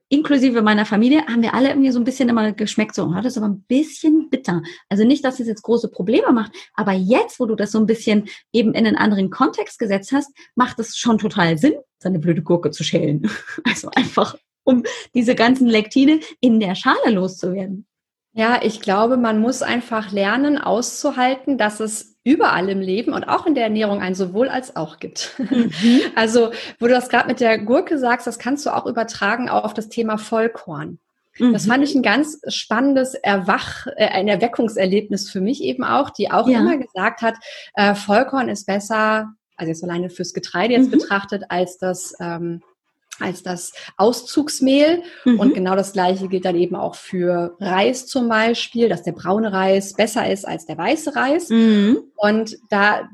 [0.10, 3.34] inklusive meiner Familie, haben wir alle irgendwie so ein bisschen immer geschmeckt, so, oh, das
[3.34, 4.62] ist aber ein bisschen bitter.
[4.90, 7.86] Also nicht, dass es jetzt große Probleme macht, aber jetzt, wo du das so ein
[7.86, 12.42] bisschen eben in einen anderen Kontext gesetzt hast, macht es schon total Sinn, seine blöde
[12.42, 13.30] Gurke zu schälen.
[13.64, 17.86] Also einfach, um diese ganzen Lektine in der Schale loszuwerden.
[18.34, 23.46] Ja, ich glaube, man muss einfach lernen, auszuhalten, dass es überall im Leben und auch
[23.46, 25.34] in der Ernährung ein sowohl als auch gibt.
[25.38, 25.72] Mhm.
[26.16, 29.74] Also, wo du das gerade mit der Gurke sagst, das kannst du auch übertragen auf
[29.74, 31.00] das Thema Vollkorn.
[31.38, 31.54] Mhm.
[31.54, 36.30] Das fand ich ein ganz spannendes Erwach, äh, ein Erweckungserlebnis für mich eben auch, die
[36.30, 36.60] auch ja.
[36.60, 37.36] immer gesagt hat,
[37.76, 41.00] äh, Vollkorn ist besser, also jetzt alleine fürs Getreide jetzt mhm.
[41.00, 42.62] betrachtet, als das ähm,
[43.20, 45.04] als das Auszugsmehl.
[45.26, 45.40] Mhm.
[45.40, 49.52] Und genau das Gleiche gilt dann eben auch für Reis zum Beispiel, dass der braune
[49.52, 51.50] Reis besser ist als der weiße Reis.
[51.50, 52.00] Mhm.
[52.16, 53.10] Und da,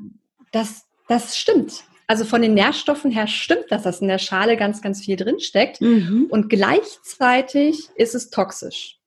[0.52, 1.84] das, das stimmt.
[2.06, 5.80] Also von den Nährstoffen her stimmt das, dass in der Schale ganz, ganz viel drinsteckt.
[5.80, 6.26] Mhm.
[6.28, 8.98] Und gleichzeitig ist es toxisch.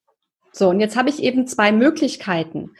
[0.52, 2.72] So, und jetzt habe ich eben zwei Möglichkeiten.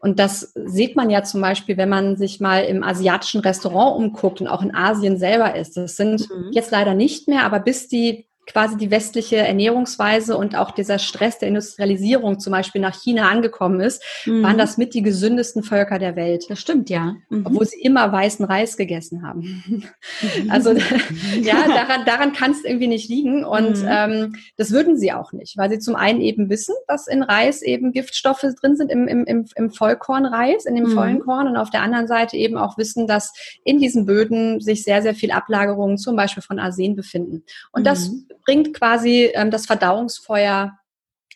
[0.00, 4.40] Und das sieht man ja zum Beispiel, wenn man sich mal im asiatischen Restaurant umguckt
[4.40, 5.76] und auch in Asien selber ist.
[5.76, 6.50] Das sind mhm.
[6.52, 11.38] jetzt leider nicht mehr, aber bis die quasi die westliche Ernährungsweise und auch dieser Stress
[11.38, 14.42] der Industrialisierung zum Beispiel nach China angekommen ist, mhm.
[14.42, 16.46] waren das mit die gesündesten Völker der Welt.
[16.48, 17.16] Das stimmt, ja.
[17.28, 17.46] Mhm.
[17.46, 19.62] Obwohl sie immer weißen Reis gegessen haben.
[19.66, 20.50] Mhm.
[20.50, 20.72] also
[21.40, 23.44] ja, daran, daran kann es irgendwie nicht liegen.
[23.44, 23.88] Und mhm.
[23.88, 27.62] ähm, das würden sie auch nicht, weil sie zum einen eben wissen, dass in Reis
[27.62, 30.94] eben Giftstoffe drin sind im, im, im, im Vollkornreis, in dem mhm.
[30.94, 33.32] vollen Korn und auf der anderen Seite eben auch wissen, dass
[33.64, 37.44] in diesen Böden sich sehr, sehr viel Ablagerungen zum Beispiel von Arsen befinden.
[37.72, 38.10] Und das
[38.44, 40.78] bringt quasi ähm, das Verdauungsfeuer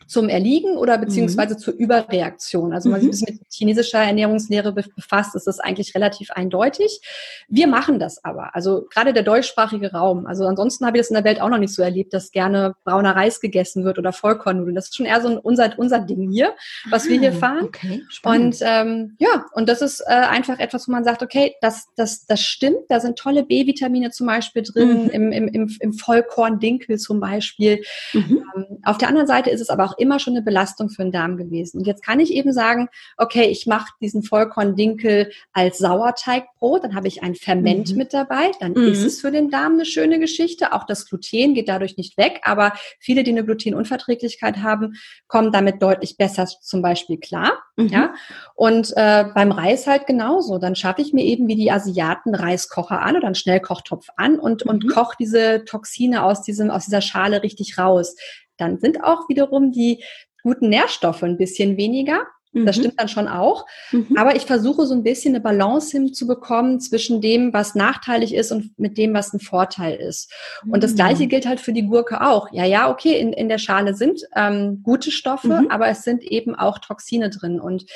[0.07, 1.59] zum Erliegen oder beziehungsweise mhm.
[1.59, 2.73] zur Überreaktion.
[2.73, 7.01] Also wenn man sich ein bisschen mit chinesischer Ernährungslehre befasst, ist das eigentlich relativ eindeutig.
[7.49, 8.55] Wir machen das aber.
[8.55, 10.27] Also gerade der deutschsprachige Raum.
[10.27, 12.75] Also ansonsten habe ich das in der Welt auch noch nicht so erlebt, dass gerne
[12.85, 14.75] brauner Reis gegessen wird oder Vollkornnudeln.
[14.75, 16.55] Das ist schon eher so ein, unser, unser Ding hier,
[16.91, 17.65] was ah, wir hier ah, fahren.
[17.65, 21.87] Okay, und ähm, ja, und das ist äh, einfach etwas, wo man sagt, okay, das,
[21.97, 22.79] das, das stimmt.
[22.89, 25.11] Da sind tolle B-Vitamine zum Beispiel drin, mhm.
[25.11, 27.83] im, im, im, im Vollkorn-Dinkel zum Beispiel.
[28.13, 28.45] Mhm.
[28.57, 31.13] Ähm, auf der anderen Seite ist es aber auch immer schon eine Belastung für den
[31.13, 31.79] Darm gewesen.
[31.79, 37.09] Und jetzt kann ich eben sagen, okay, ich mache diesen Vollkorndinkel als Sauerteigbrot, dann habe
[37.09, 37.99] ich ein Ferment mhm.
[37.99, 38.89] mit dabei, dann mhm.
[38.89, 40.73] ist es für den Darm eine schöne Geschichte.
[40.73, 44.95] Auch das Gluten geht dadurch nicht weg, aber viele, die eine Glutenunverträglichkeit haben,
[45.27, 47.53] kommen damit deutlich besser zum Beispiel klar.
[47.77, 47.89] Mhm.
[47.89, 48.15] Ja?
[48.55, 50.59] Und äh, beim Reis halt genauso.
[50.59, 54.63] Dann schaffe ich mir eben wie die Asiaten Reiskocher an oder einen Schnellkochtopf an und,
[54.63, 54.89] und mhm.
[54.89, 58.15] koche diese Toxine aus, diesem, aus dieser Schale richtig raus
[58.57, 60.03] dann sind auch wiederum die
[60.43, 62.27] guten Nährstoffe ein bisschen weniger.
[62.55, 62.81] Das mhm.
[62.83, 63.67] stimmt dann schon auch.
[63.91, 64.17] Mhm.
[64.17, 68.79] Aber ich versuche so ein bisschen eine Balance hinzubekommen zwischen dem, was nachteilig ist und
[68.79, 70.33] mit dem, was ein Vorteil ist.
[70.69, 70.97] Und das mhm.
[70.97, 72.53] Gleiche gilt halt für die Gurke auch.
[72.53, 75.71] Ja, ja, okay, in, in der Schale sind ähm, gute Stoffe, mhm.
[75.71, 77.61] aber es sind eben auch Toxine drin.
[77.61, 77.87] Und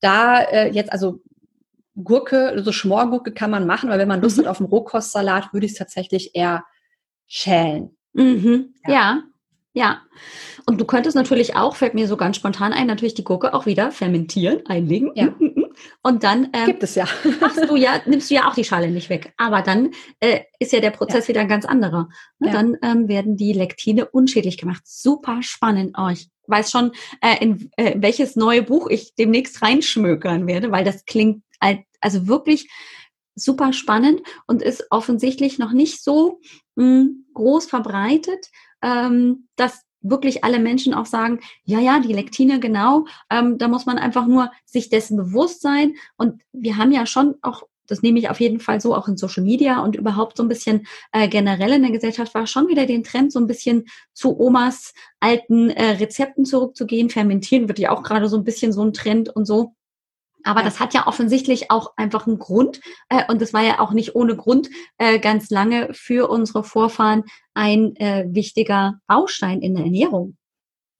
[0.00, 1.20] da äh, jetzt, also
[1.96, 4.42] Gurke, also Schmorgurke kann man machen, weil wenn man Lust mhm.
[4.42, 6.64] hat auf einen Rohkostsalat, würde ich es tatsächlich eher
[7.26, 7.96] schälen.
[8.12, 8.74] Mhm.
[8.86, 8.92] Ja.
[8.92, 9.22] ja.
[9.74, 10.02] Ja.
[10.66, 13.66] Und du könntest natürlich auch, fällt mir so ganz spontan ein, natürlich die Gurke auch
[13.66, 15.12] wieder fermentieren, einlegen.
[15.14, 15.26] Ja.
[15.26, 15.74] Mm, mm, mm.
[16.02, 17.06] Und dann ähm, gibt es ja.
[17.40, 19.32] machst du ja, nimmst du ja auch die Schale nicht weg.
[19.38, 21.28] Aber dann äh, ist ja der Prozess ja.
[21.28, 22.08] wieder ein ganz anderer.
[22.38, 22.48] Ne?
[22.48, 22.52] Ja.
[22.52, 24.82] Dann ähm, werden die Lektine unschädlich gemacht.
[24.84, 25.96] Super spannend.
[25.98, 30.84] Oh, ich weiß schon, äh, in äh, welches neue Buch ich demnächst reinschmökern werde, weil
[30.84, 31.42] das klingt
[32.00, 32.68] also wirklich
[33.34, 36.40] super spannend und ist offensichtlich noch nicht so
[36.74, 38.48] mh, groß verbreitet
[38.82, 43.86] ähm, dass wirklich alle Menschen auch sagen, ja, ja, die Lektine, genau, ähm, da muss
[43.86, 45.94] man einfach nur sich dessen bewusst sein.
[46.16, 49.16] Und wir haben ja schon auch, das nehme ich auf jeden Fall so auch in
[49.16, 52.86] Social Media und überhaupt so ein bisschen äh, generell in der Gesellschaft war schon wieder
[52.86, 57.10] den Trend, so ein bisschen zu Omas alten äh, Rezepten zurückzugehen.
[57.10, 59.74] Fermentieren wird ja auch gerade so ein bisschen so ein Trend und so.
[60.44, 60.64] Aber ja.
[60.64, 62.80] das hat ja offensichtlich auch einfach einen Grund.
[63.08, 67.24] Äh, und das war ja auch nicht ohne Grund äh, ganz lange für unsere Vorfahren
[67.54, 70.36] ein äh, wichtiger Baustein in der Ernährung.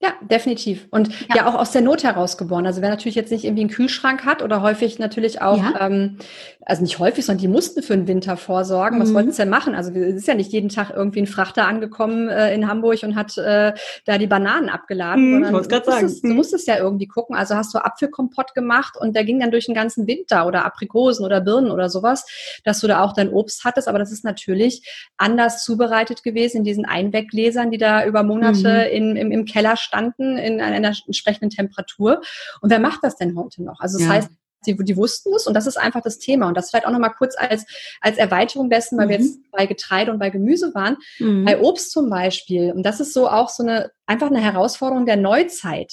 [0.04, 0.88] Ja, definitiv.
[0.90, 1.36] Und ja.
[1.36, 1.46] ja.
[1.46, 2.66] auch aus der Not heraus geboren.
[2.66, 5.86] Also wer natürlich jetzt nicht irgendwie einen Kühlschrank hat oder häufig natürlich auch, ja.
[5.86, 6.18] ähm,
[6.66, 8.98] also nicht häufig, sondern die mussten für den Winter vorsorgen.
[8.98, 9.02] Mhm.
[9.02, 9.76] Was wollten sie denn machen?
[9.76, 13.14] Also es ist ja nicht jeden Tag irgendwie ein Frachter angekommen äh, in Hamburg und
[13.14, 15.24] hat äh, da die Bananen abgeladen.
[15.24, 16.34] Mhm, sondern du, musstest, du mhm.
[16.34, 17.36] musstest ja irgendwie gucken.
[17.36, 21.24] Also hast du Apfelkompott gemacht und der ging dann durch den ganzen Winter oder Aprikosen
[21.24, 22.26] oder Birnen oder sowas,
[22.64, 23.86] dass du da auch dein Obst hattest.
[23.86, 24.84] Aber das ist natürlich
[25.16, 28.96] anders zubereitet gewesen in diesen Einweggläsern, die da über Monate mhm.
[28.96, 32.22] in, im, im Keller standen standen in einer entsprechenden Temperatur.
[32.62, 33.80] Und wer macht das denn heute noch?
[33.80, 34.12] Also das ja.
[34.14, 34.30] heißt,
[34.66, 36.48] die, die wussten es und das ist einfach das Thema.
[36.48, 37.66] Und das vielleicht auch nochmal kurz als,
[38.00, 39.10] als Erweiterung dessen, weil mhm.
[39.10, 40.96] wir jetzt bei Getreide und bei Gemüse waren.
[41.18, 41.44] Mhm.
[41.44, 45.16] Bei Obst zum Beispiel, und das ist so auch so eine, einfach eine Herausforderung der
[45.16, 45.92] Neuzeit.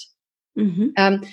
[0.53, 0.93] Mhm.
[0.95, 1.23] Ähm,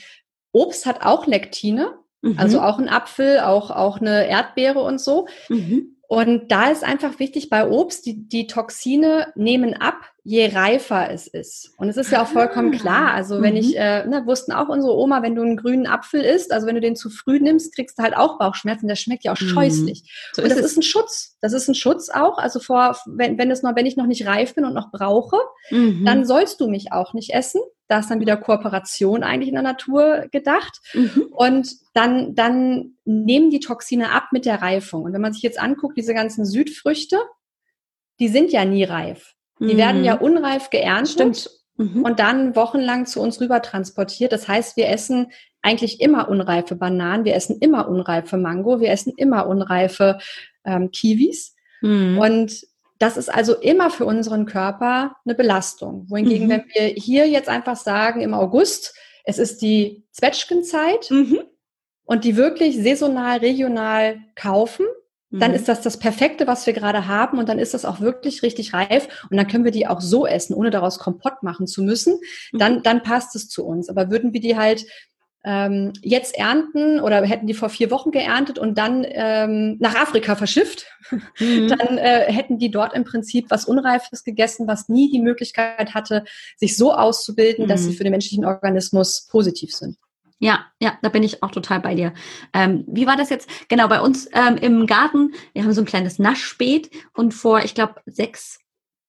[0.52, 2.38] Obst hat auch Lektine, mhm.
[2.38, 5.28] also auch ein Apfel, auch, auch eine Erdbeere und so.
[5.48, 5.95] Mhm.
[6.08, 11.26] Und da ist einfach wichtig bei Obst, die, die Toxine nehmen ab, je reifer es
[11.26, 11.72] ist.
[11.78, 12.78] Und es ist ja auch vollkommen ah.
[12.78, 13.12] klar.
[13.12, 13.60] Also wenn mhm.
[13.60, 16.76] ich, äh, ne, wussten auch unsere Oma, wenn du einen grünen Apfel isst, also wenn
[16.76, 18.86] du den zu früh nimmst, kriegst du halt auch Bauchschmerzen.
[18.86, 19.48] Der schmeckt ja auch mhm.
[19.48, 20.30] scheußlich.
[20.32, 21.36] So und das ist, ist ein Schutz.
[21.40, 22.38] Das ist ein Schutz auch.
[22.38, 25.38] Also vor, wenn, wenn es noch, wenn ich noch nicht reif bin und noch brauche,
[25.70, 26.04] mhm.
[26.04, 27.60] dann sollst du mich auch nicht essen.
[27.88, 30.80] Da ist dann wieder Kooperation eigentlich in der Natur gedacht.
[30.92, 31.28] Mhm.
[31.30, 35.04] Und dann, dann nehmen die Toxine ab mit der Reifung.
[35.04, 37.18] Und wenn man sich jetzt anguckt, diese ganzen Südfrüchte,
[38.18, 39.34] die sind ja nie reif.
[39.58, 39.78] Die mhm.
[39.78, 41.50] werden ja unreif geerntet Stimmt.
[41.76, 42.02] Mhm.
[42.02, 44.32] und dann wochenlang zu uns rüber transportiert.
[44.32, 45.28] Das heißt, wir essen
[45.62, 50.18] eigentlich immer unreife Bananen, wir essen immer unreife Mango, wir essen immer unreife
[50.64, 51.54] ähm, Kiwis.
[51.80, 52.18] Mhm.
[52.18, 52.66] Und
[52.98, 56.06] das ist also immer für unseren Körper eine Belastung.
[56.08, 56.50] Wohingegen, mhm.
[56.50, 61.40] wenn wir hier jetzt einfach sagen, im August, es ist die Zwetschgenzeit mhm.
[62.04, 64.86] und die wirklich saisonal, regional kaufen,
[65.30, 65.56] dann mhm.
[65.56, 68.72] ist das das Perfekte, was wir gerade haben und dann ist das auch wirklich richtig
[68.72, 72.18] reif und dann können wir die auch so essen, ohne daraus Kompott machen zu müssen.
[72.52, 72.82] Dann, mhm.
[72.82, 73.88] dann passt es zu uns.
[73.88, 74.86] Aber würden wir die halt
[75.46, 80.34] ähm, jetzt ernten oder hätten die vor vier Wochen geerntet und dann ähm, nach Afrika
[80.34, 80.86] verschifft,
[81.38, 81.68] mhm.
[81.78, 86.24] dann äh, hätten die dort im Prinzip was Unreifes gegessen, was nie die Möglichkeit hatte,
[86.56, 87.68] sich so auszubilden, mhm.
[87.68, 87.94] dass sie mhm.
[87.94, 89.96] für den menschlichen Organismus positiv sind.
[90.40, 92.12] Ja, ja, da bin ich auch total bei dir.
[92.52, 93.48] Ähm, wie war das jetzt?
[93.68, 97.74] Genau, bei uns ähm, im Garten, wir haben so ein kleines Naschbeet und vor, ich
[97.74, 98.58] glaube, sechs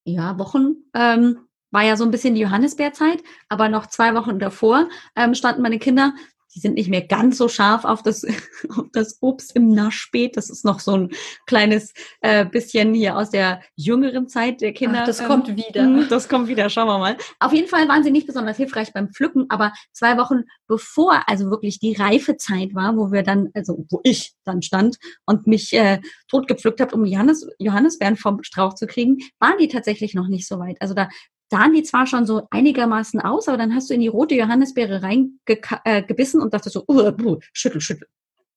[0.05, 1.46] ja, Wochen ähm,
[1.77, 5.77] war ja so ein bisschen die Johannisbeerzeit, aber noch zwei Wochen davor ähm, standen meine
[5.77, 6.11] Kinder
[6.57, 8.25] die sind nicht mehr ganz so scharf auf das,
[8.69, 10.35] auf das Obst im Naschbeet.
[10.35, 11.11] Das ist noch so ein
[11.45, 15.01] kleines äh, bisschen hier aus der jüngeren Zeit der Kinder.
[15.01, 15.83] Ach, das ähm, kommt wieder.
[15.83, 17.17] Hm, das kommt wieder, schauen wir mal.
[17.39, 21.51] Auf jeden Fall waren sie nicht besonders hilfreich beim Pflücken, aber zwei Wochen bevor also
[21.51, 25.99] wirklich die Reifezeit war, wo wir dann, also wo ich dann stand und mich äh,
[26.27, 30.57] totgepflückt habe, um Johannes, Johannisbeeren vom Strauch zu kriegen, waren die tatsächlich noch nicht so
[30.57, 30.77] weit.
[30.81, 31.07] Also da
[31.49, 35.01] sahen die zwar schon so einigermaßen aus, aber dann hast du in die rote Johannisbeere
[35.01, 38.07] reingebissen äh, und dachtest so, uh, uh, schüttel, schüttel.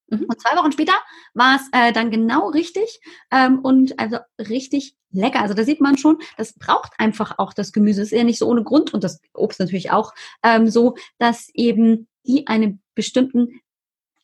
[0.09, 0.26] Mhm.
[0.29, 0.94] Und zwei Wochen später
[1.35, 3.00] war es äh, dann genau richtig
[3.31, 5.40] ähm, und also richtig lecker.
[5.40, 8.03] Also da sieht man schon, das braucht einfach auch das Gemüse.
[8.03, 12.09] Ist ja nicht so ohne Grund und das Obst natürlich auch ähm, so, dass eben
[12.26, 13.61] die einen bestimmten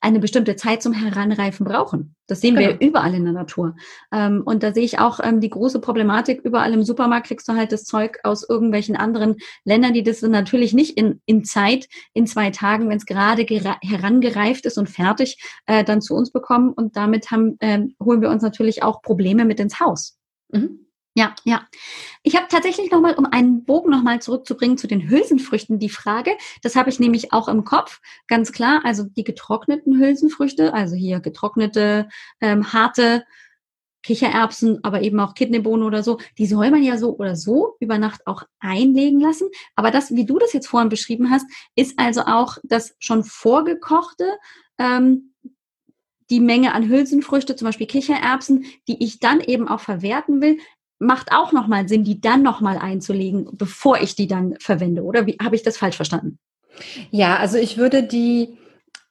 [0.06, 2.14] eine bestimmte Zeit zum Heranreifen brauchen.
[2.28, 2.68] Das sehen genau.
[2.68, 3.74] wir überall in der Natur.
[4.12, 6.42] Ähm, und da sehe ich auch ähm, die große Problematik.
[6.44, 10.74] Überall im Supermarkt kriegst du halt das Zeug aus irgendwelchen anderen Ländern, die das natürlich
[10.74, 15.82] nicht in, in Zeit, in zwei Tagen, wenn es gerade herangereift ist und fertig, äh,
[15.82, 16.72] dann zu uns bekommen.
[16.72, 20.16] Und damit haben, ähm, holen wir uns natürlich auch Probleme mit ins Haus.
[20.52, 20.85] Mhm.
[21.16, 21.66] Ja, ja.
[22.22, 26.32] Ich habe tatsächlich nochmal, um einen Bogen nochmal zurückzubringen zu den Hülsenfrüchten, die Frage.
[26.60, 28.82] Das habe ich nämlich auch im Kopf, ganz klar.
[28.84, 32.10] Also die getrockneten Hülsenfrüchte, also hier getrocknete,
[32.42, 33.24] ähm, harte
[34.02, 37.96] Kichererbsen, aber eben auch Kidneybohnen oder so, die soll man ja so oder so über
[37.96, 39.48] Nacht auch einlegen lassen.
[39.74, 44.36] Aber das, wie du das jetzt vorhin beschrieben hast, ist also auch das schon vorgekochte,
[44.76, 45.32] ähm,
[46.30, 50.58] die Menge an Hülsenfrüchte, zum Beispiel Kichererbsen, die ich dann eben auch verwerten will,
[50.98, 55.02] macht auch nochmal Sinn, die dann nochmal einzulegen, bevor ich die dann verwende.
[55.02, 56.38] Oder wie habe ich das falsch verstanden?
[57.10, 58.56] Ja, also ich würde die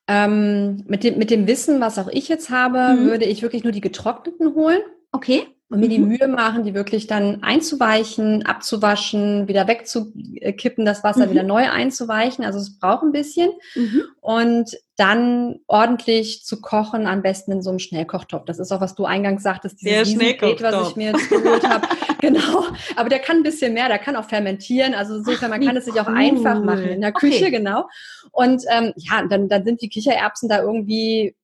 [0.08, 3.06] ähm, mit, dem, mit dem Wissen, was auch ich jetzt habe, mhm.
[3.08, 4.82] würde ich wirklich nur die getrockneten holen.
[5.12, 5.48] Okay.
[5.70, 6.10] Und mir die mhm.
[6.10, 11.32] Mühe machen, die wirklich dann einzuweichen, abzuwaschen, wieder wegzukippen, das Wasser mhm.
[11.32, 12.46] wieder neu einzuweichen.
[12.46, 13.50] Also es braucht ein bisschen.
[13.74, 14.04] Mhm.
[14.22, 18.46] Und dann ordentlich zu kochen, am besten in so einem Schnellkochtopf.
[18.46, 21.88] Das ist auch, was du eingangs sagtest, dieses Riesengerät, was ich mir jetzt geholt habe.
[22.22, 22.66] genau.
[22.96, 24.94] Aber der kann ein bisschen mehr, der kann auch fermentieren.
[24.94, 27.52] Also insofern, man kann es sich auch einfach machen in der Küche, okay.
[27.52, 27.90] genau.
[28.32, 31.36] Und ähm, ja, dann, dann sind die Kichererbsen da irgendwie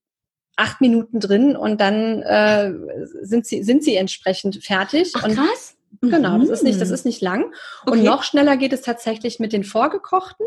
[0.56, 2.72] acht Minuten drin und dann äh,
[3.22, 5.12] sind sie sind sie entsprechend fertig.
[5.16, 5.76] Ach, und krass.
[6.00, 6.94] Genau, das ist nicht das mhm.
[6.94, 7.52] ist nicht lang.
[7.86, 7.98] Okay.
[7.98, 10.46] Und noch schneller geht es tatsächlich mit den vorgekochten.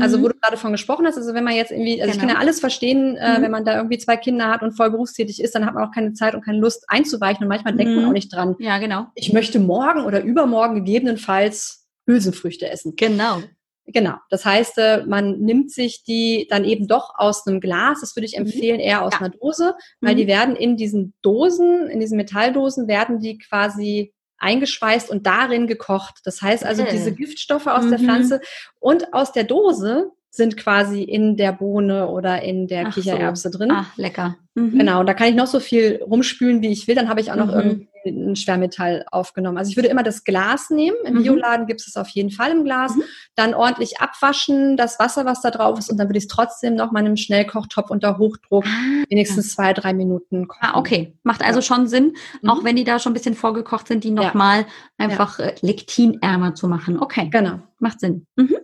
[0.00, 0.32] Also, wo mhm.
[0.32, 2.14] du gerade von gesprochen hast, also wenn man jetzt irgendwie, also genau.
[2.14, 2.42] ich kann ja genau.
[2.42, 3.42] alles verstehen, äh, mhm.
[3.42, 5.92] wenn man da irgendwie zwei Kinder hat und voll berufstätig ist, dann hat man auch
[5.92, 8.08] keine Zeit und keine Lust einzuweichen und manchmal denkt man mhm.
[8.08, 8.56] auch nicht dran.
[8.58, 9.06] Ja, genau.
[9.14, 12.94] Ich möchte morgen oder übermorgen gegebenenfalls Hülsenfrüchte essen.
[12.96, 13.42] Genau.
[13.86, 14.14] Genau.
[14.30, 18.00] Das heißt, äh, man nimmt sich die dann eben doch aus einem Glas.
[18.00, 18.46] Das würde ich mhm.
[18.46, 19.20] empfehlen, eher aus ja.
[19.20, 20.18] einer Dose, weil mhm.
[20.18, 26.20] die werden in diesen Dosen, in diesen Metalldosen, werden die quasi eingeschweißt und darin gekocht.
[26.24, 26.92] Das heißt also, okay.
[26.92, 27.90] diese Giftstoffe aus mhm.
[27.90, 28.40] der Pflanze
[28.80, 33.58] und aus der Dose sind quasi in der Bohne oder in der Ach Kichererbse so.
[33.58, 33.70] drin.
[33.72, 34.36] Ach, lecker.
[34.54, 34.78] Mhm.
[34.78, 36.94] Genau, und da kann ich noch so viel rumspülen, wie ich will.
[36.94, 37.54] Dann habe ich auch noch mhm.
[37.54, 39.58] irgendwie ein Schwermetall aufgenommen.
[39.58, 40.96] Also ich würde immer das Glas nehmen.
[41.04, 41.22] Im mhm.
[41.22, 42.94] Bioladen gibt es es auf jeden Fall im Glas.
[42.94, 43.02] Mhm.
[43.34, 46.74] Dann ordentlich abwaschen, das Wasser, was da drauf ist, und dann würde ich es trotzdem
[46.74, 49.04] noch mal in einem Schnellkochtopf unter Hochdruck ah.
[49.08, 50.60] wenigstens zwei, drei Minuten kochen.
[50.62, 51.18] Ah, okay.
[51.22, 51.62] Macht also ja.
[51.62, 52.50] schon Sinn, mhm.
[52.50, 54.66] auch wenn die da schon ein bisschen vorgekocht sind, die nochmal ja.
[54.98, 55.46] einfach ja.
[55.46, 56.98] Äh, lektinärmer zu machen.
[56.98, 57.28] Okay.
[57.30, 57.60] Genau.
[57.78, 58.26] Macht Sinn.
[58.36, 58.56] Mhm.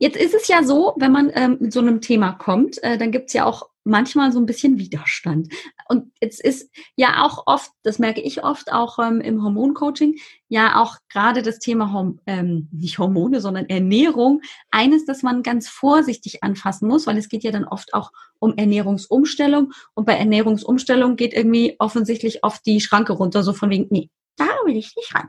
[0.00, 3.12] Jetzt ist es ja so, wenn man ähm, mit so einem Thema kommt, äh, dann
[3.12, 5.52] gibt es ja auch manchmal so ein bisschen Widerstand.
[5.90, 10.16] Und jetzt ist ja auch oft, das merke ich oft auch ähm, im Hormoncoaching,
[10.48, 15.68] ja auch gerade das Thema Horm ähm, nicht Hormone, sondern Ernährung eines, das man ganz
[15.68, 21.16] vorsichtig anfassen muss, weil es geht ja dann oft auch um Ernährungsumstellung und bei Ernährungsumstellung
[21.16, 25.14] geht irgendwie offensichtlich oft die Schranke runter, so von wegen, nee, da will ich nicht
[25.14, 25.28] rein.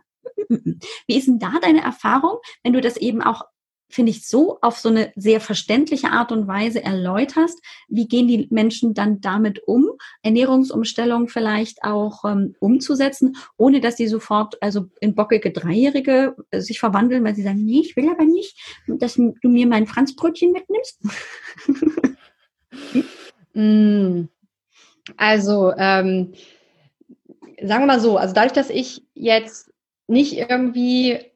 [1.08, 3.44] Wie ist denn da deine Erfahrung, wenn du das eben auch
[3.92, 7.62] finde ich, so auf so eine sehr verständliche Art und Weise erläuterst.
[7.88, 9.90] Wie gehen die Menschen dann damit um,
[10.24, 16.80] Ernährungsumstellung vielleicht auch ähm, umzusetzen, ohne dass sie sofort also in bockige Dreijährige äh, sich
[16.80, 21.02] verwandeln, weil sie sagen, nee, ich will aber nicht, dass du mir mein Franzbrötchen mitnimmst?
[23.54, 24.30] Mm.
[25.18, 26.32] also, ähm,
[27.62, 29.74] sagen wir mal so, also dadurch, dass ich jetzt
[30.08, 31.31] nicht irgendwie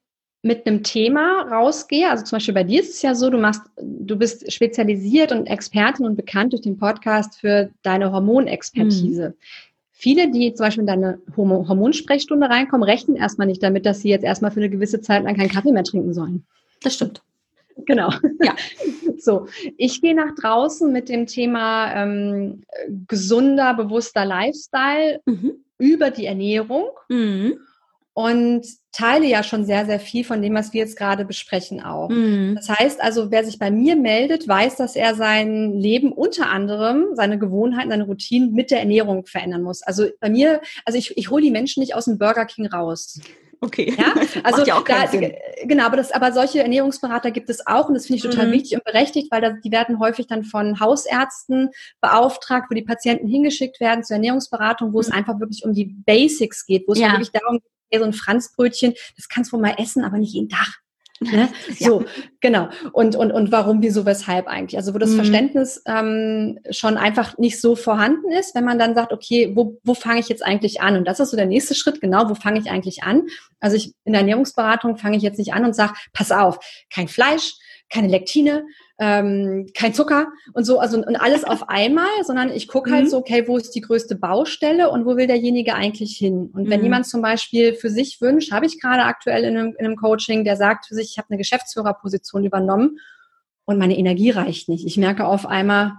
[0.46, 3.64] mit einem Thema rausgehe, also zum Beispiel bei dir ist es ja so, du machst,
[3.82, 9.30] du bist spezialisiert und Expertin und bekannt durch den Podcast für deine Hormonexpertise.
[9.30, 9.34] Mhm.
[9.92, 14.24] Viele, die zum Beispiel in deine Hormonsprechstunde reinkommen, rechnen erstmal nicht damit, dass sie jetzt
[14.24, 16.46] erstmal für eine gewisse Zeit lang keinen Kaffee mehr trinken sollen.
[16.84, 17.24] Das stimmt.
[17.88, 18.12] Genau.
[18.44, 18.56] Ja.
[19.18, 22.64] So, ich gehe nach draußen mit dem Thema ähm,
[23.08, 25.54] gesunder, bewusster Lifestyle mhm.
[25.80, 26.90] über die Ernährung.
[27.10, 27.58] Mhm
[28.16, 32.10] und teile ja schon sehr, sehr viel von dem, was wir jetzt gerade besprechen auch.
[32.10, 32.56] Mhm.
[32.56, 37.08] Das heißt also, wer sich bei mir meldet, weiß, dass er sein Leben unter anderem,
[37.14, 39.84] seine Gewohnheiten, seine Routinen mit der Ernährung verändern muss.
[39.84, 43.20] Also bei mir, also ich, ich hole die Menschen nicht aus dem Burger King raus.
[43.60, 43.94] Okay.
[43.98, 45.06] Ja, also ja da,
[45.64, 48.54] genau, aber das, aber solche Ernährungsberater gibt es auch und das finde ich total mhm.
[48.54, 53.28] wichtig und berechtigt, weil das, die werden häufig dann von Hausärzten beauftragt, wo die Patienten
[53.28, 55.02] hingeschickt werden zur Ernährungsberatung, wo mhm.
[55.02, 57.12] es einfach wirklich um die Basics geht, wo es ja.
[57.12, 60.82] wirklich darum geht, so ein Franzbrötchen, das kannst du mal essen, aber nicht jeden Tag.
[61.22, 61.50] Ne?
[61.80, 61.88] Ja.
[61.88, 62.06] So,
[62.42, 62.68] genau.
[62.92, 64.78] Und, und, und warum, wieso, weshalb eigentlich?
[64.78, 65.16] Also wo das mhm.
[65.16, 69.94] Verständnis ähm, schon einfach nicht so vorhanden ist, wenn man dann sagt, okay, wo, wo
[69.94, 70.98] fange ich jetzt eigentlich an?
[70.98, 73.24] Und das ist so der nächste Schritt, genau, wo fange ich eigentlich an?
[73.62, 76.60] Also ich in der Ernährungsberatung fange ich jetzt nicht an und sage, pass auf,
[76.94, 77.54] kein Fleisch,
[77.90, 78.66] keine Lektine,
[78.98, 83.10] ähm, kein Zucker und so, also und alles auf einmal, sondern ich gucke halt mhm.
[83.10, 86.52] so, okay, wo ist die größte Baustelle und wo will derjenige eigentlich hin?
[86.54, 86.86] Und wenn mhm.
[86.86, 90.46] jemand zum Beispiel für sich wünscht, habe ich gerade aktuell in einem, in einem Coaching,
[90.46, 93.00] der sagt für sich, ich habe eine Geschäftsführerposition übernommen
[93.66, 94.86] und meine Energie reicht nicht.
[94.86, 95.94] Ich merke auf einmal,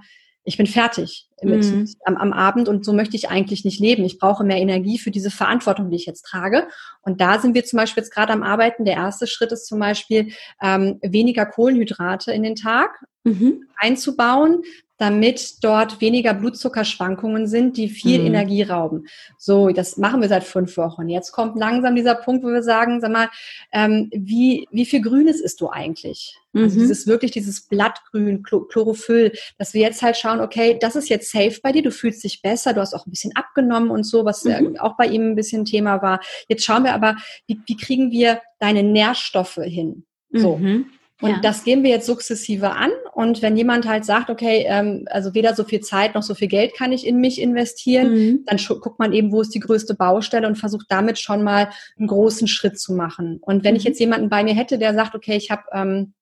[0.45, 1.89] ich bin fertig mit, mhm.
[2.05, 4.05] am, am, Abend und so möchte ich eigentlich nicht leben.
[4.05, 6.67] Ich brauche mehr Energie für diese Verantwortung, die ich jetzt trage.
[7.03, 8.85] Und da sind wir zum Beispiel jetzt gerade am Arbeiten.
[8.85, 13.65] Der erste Schritt ist zum Beispiel ähm, weniger Kohlenhydrate in den Tag mhm.
[13.79, 14.63] einzubauen,
[14.99, 18.27] damit dort weniger Blutzuckerschwankungen sind, die viel mhm.
[18.27, 19.07] Energie rauben.
[19.39, 21.09] So, das machen wir seit fünf Wochen.
[21.09, 23.29] Jetzt kommt langsam dieser Punkt, wo wir sagen, sag mal,
[23.73, 26.39] ähm, wie, wie viel Grünes isst du eigentlich?
[26.55, 26.65] Also mhm.
[26.65, 31.31] Also dieses wirklich dieses Blattgrün, Chlorophyll, dass wir jetzt halt schauen, okay, das ist jetzt
[31.31, 34.25] safe bei dir, du fühlst dich besser, du hast auch ein bisschen abgenommen und so,
[34.25, 34.79] was mhm.
[34.79, 36.21] auch bei ihm ein bisschen Thema war.
[36.49, 37.17] Jetzt schauen wir aber,
[37.47, 40.05] wie, wie kriegen wir deine Nährstoffe hin?
[40.31, 40.57] So.
[40.57, 40.87] Mhm.
[41.23, 41.41] Und ja.
[41.41, 42.91] das gehen wir jetzt sukzessive an.
[43.15, 46.49] Und wenn jemand halt sagt, okay, ähm, also weder so viel Zeit noch so viel
[46.49, 48.45] Geld kann ich in mich investieren, mhm.
[48.45, 52.09] dann guckt man eben, wo ist die größte Baustelle und versucht damit schon mal einen
[52.09, 53.39] großen Schritt zu machen.
[53.41, 53.79] Und wenn mhm.
[53.79, 56.13] ich jetzt jemanden bei mir hätte, der sagt, okay, ich habe ähm,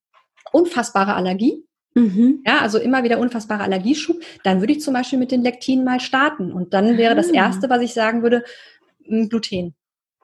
[0.51, 1.65] unfassbare Allergie,
[1.97, 2.41] Mhm.
[2.45, 4.21] Ja, also immer wieder unfassbarer Allergieschub.
[4.43, 6.51] Dann würde ich zum Beispiel mit den Lektinen mal starten.
[6.51, 7.35] Und dann wäre das ah.
[7.35, 8.43] Erste, was ich sagen würde,
[9.07, 9.75] Gluten.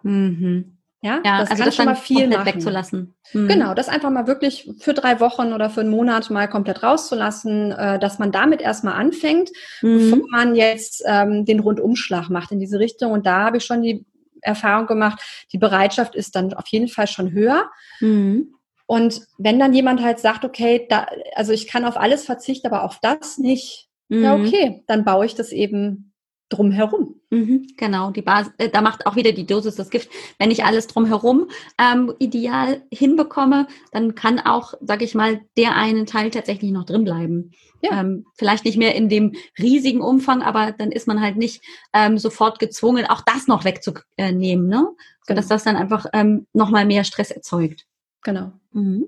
[0.04, 0.78] Mhm.
[1.04, 2.46] Ja, ja, das also kann das schon mal viel machen.
[2.46, 3.16] wegzulassen.
[3.34, 3.48] Mhm.
[3.48, 7.72] Genau, das einfach mal wirklich für drei Wochen oder für einen Monat mal komplett rauszulassen,
[7.72, 9.50] äh, dass man damit erstmal anfängt,
[9.82, 10.12] mhm.
[10.12, 13.12] bevor man jetzt ähm, den Rundumschlag macht in diese Richtung.
[13.14, 14.06] Und da habe ich schon die
[14.42, 15.22] Erfahrung gemacht,
[15.52, 17.72] die Bereitschaft ist dann auf jeden Fall schon höher.
[18.00, 18.54] Mhm.
[18.86, 22.84] Und wenn dann jemand halt sagt, okay, da, also ich kann auf alles verzichten, aber
[22.84, 24.46] auf das nicht, ja mhm.
[24.46, 26.11] okay, dann baue ich das eben
[26.52, 27.16] drumherum.
[27.30, 30.10] Mhm, genau, die Basis, äh, da macht auch wieder die Dosis das Gift.
[30.38, 36.06] Wenn ich alles drumherum ähm, ideal hinbekomme, dann kann auch, sag ich mal, der eine
[36.06, 37.52] Teil tatsächlich noch drin bleiben.
[37.82, 38.00] Ja.
[38.00, 42.18] Ähm, vielleicht nicht mehr in dem riesigen Umfang, aber dann ist man halt nicht ähm,
[42.18, 44.88] sofort gezwungen, auch das noch wegzunehmen, ne?
[45.26, 45.56] Sodass genau.
[45.56, 47.86] das dann einfach ähm, nochmal mehr Stress erzeugt.
[48.22, 48.52] Genau.
[48.72, 49.08] Mhm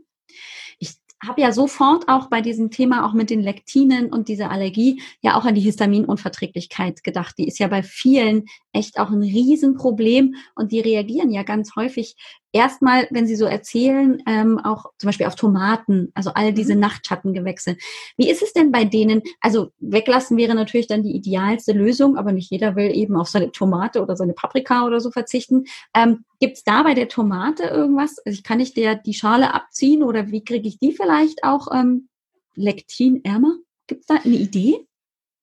[1.27, 5.37] habe ja sofort auch bei diesem Thema auch mit den Lektinen und dieser Allergie ja
[5.37, 7.37] auch an die Histaminunverträglichkeit gedacht.
[7.37, 12.15] Die ist ja bei vielen echt auch ein Riesenproblem und die reagieren ja ganz häufig
[12.53, 16.81] erstmal, wenn sie so erzählen, ähm, auch zum Beispiel auf Tomaten, also all diese mhm.
[16.81, 17.75] Nachtschattengewächse.
[18.15, 19.23] Wie ist es denn bei denen?
[19.41, 23.51] Also weglassen wäre natürlich dann die idealste Lösung, aber nicht jeder will eben auf seine
[23.51, 25.65] Tomate oder seine Paprika oder so verzichten.
[25.93, 28.19] Ähm, Gibt es da bei der Tomate irgendwas?
[28.25, 32.07] Also kann ich der die Schale abziehen oder wie kriege ich die vielleicht auch ähm,
[32.55, 33.55] lektinärmer?
[33.87, 34.85] Gibt es da eine Idee?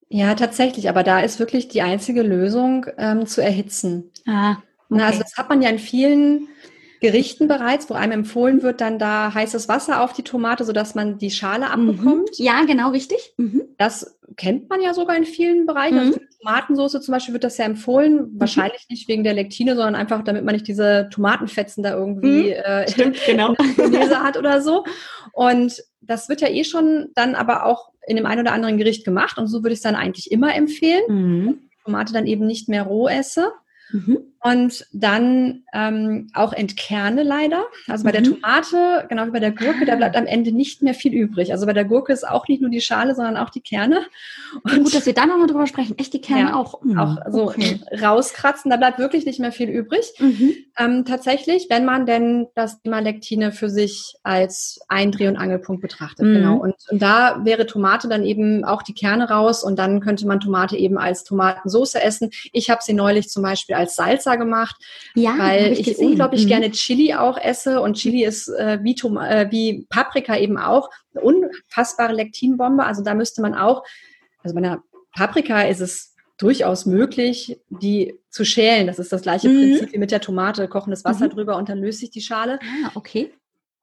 [0.09, 4.11] Ja, tatsächlich, aber da ist wirklich die einzige Lösung ähm, zu erhitzen.
[4.27, 4.57] Ah,
[4.89, 5.03] okay.
[5.03, 6.49] Also das hat man ja in vielen
[7.01, 11.17] Gerichten bereits, wo einem empfohlen wird, dann da heißes Wasser auf die Tomate, sodass man
[11.17, 11.73] die Schale mhm.
[11.91, 12.39] abbekommt.
[12.39, 12.45] Mhm.
[12.45, 13.33] Ja, genau, richtig.
[13.39, 13.63] Mhm.
[13.79, 15.99] Das kennt man ja sogar in vielen Bereichen.
[15.99, 16.15] Also mhm.
[16.15, 18.15] Also für Tomatensauce zum Beispiel wird das ja empfohlen.
[18.15, 18.41] Mhm.
[18.41, 22.65] Wahrscheinlich nicht wegen der Lektine, sondern einfach, damit man nicht diese Tomatenfetzen da irgendwie mhm.
[22.65, 23.55] äh, Stimmt, genau.
[23.57, 24.85] hat oder so.
[25.33, 29.07] Und das wird ja eh schon dann aber auch in dem einen oder anderen Gericht
[29.07, 29.39] gemacht.
[29.39, 31.61] Und so würde ich es dann eigentlich immer empfehlen.
[31.85, 33.53] Tomate dann eben nicht mehr roh esse.
[33.93, 34.19] Mhm.
[34.43, 37.64] Und dann ähm, auch entkerne leider.
[37.88, 38.14] Also bei mhm.
[38.14, 41.53] der Tomate, genau wie bei der Gurke, da bleibt am Ende nicht mehr viel übrig.
[41.53, 44.07] Also bei der Gurke ist auch nicht nur die Schale, sondern auch die Kerne.
[44.62, 45.99] Und Gut, dass wir da nochmal drüber sprechen.
[45.99, 46.82] Echt die Kerne ja, auch.
[46.82, 46.99] Mhm.
[46.99, 47.80] Auch so okay.
[48.01, 50.12] rauskratzen, da bleibt wirklich nicht mehr viel übrig.
[50.18, 50.55] Mhm.
[50.78, 56.26] Ähm, tatsächlich, wenn man denn das Thema Lektine für sich als Eindreh- und Angelpunkt betrachtet.
[56.26, 56.34] Mhm.
[56.34, 56.57] Genau.
[56.57, 60.41] Und, und da wäre Tomate dann eben auch die Kerne raus und dann könnte man
[60.41, 62.30] Tomate eben als Tomatensauce essen.
[62.53, 63.95] Ich habe sie neulich zum Beispiel als
[64.31, 64.76] Salsa gemacht,
[65.14, 66.49] ja, weil ich, ich unglaublich mhm.
[66.49, 70.91] gerne Chili auch esse und Chili ist äh, wie, Tom äh, wie Paprika eben auch
[71.14, 72.85] eine unfassbare Lektinbombe.
[72.85, 73.85] Also da müsste man auch,
[74.43, 78.87] also bei einer Paprika ist es durchaus möglich, die zu schälen.
[78.87, 79.59] Das ist das gleiche mhm.
[79.59, 80.68] Prinzip wie mit der Tomate.
[80.68, 81.31] Kochendes Wasser mhm.
[81.31, 82.59] drüber und dann löst sich die Schale.
[82.62, 83.33] Ah, okay.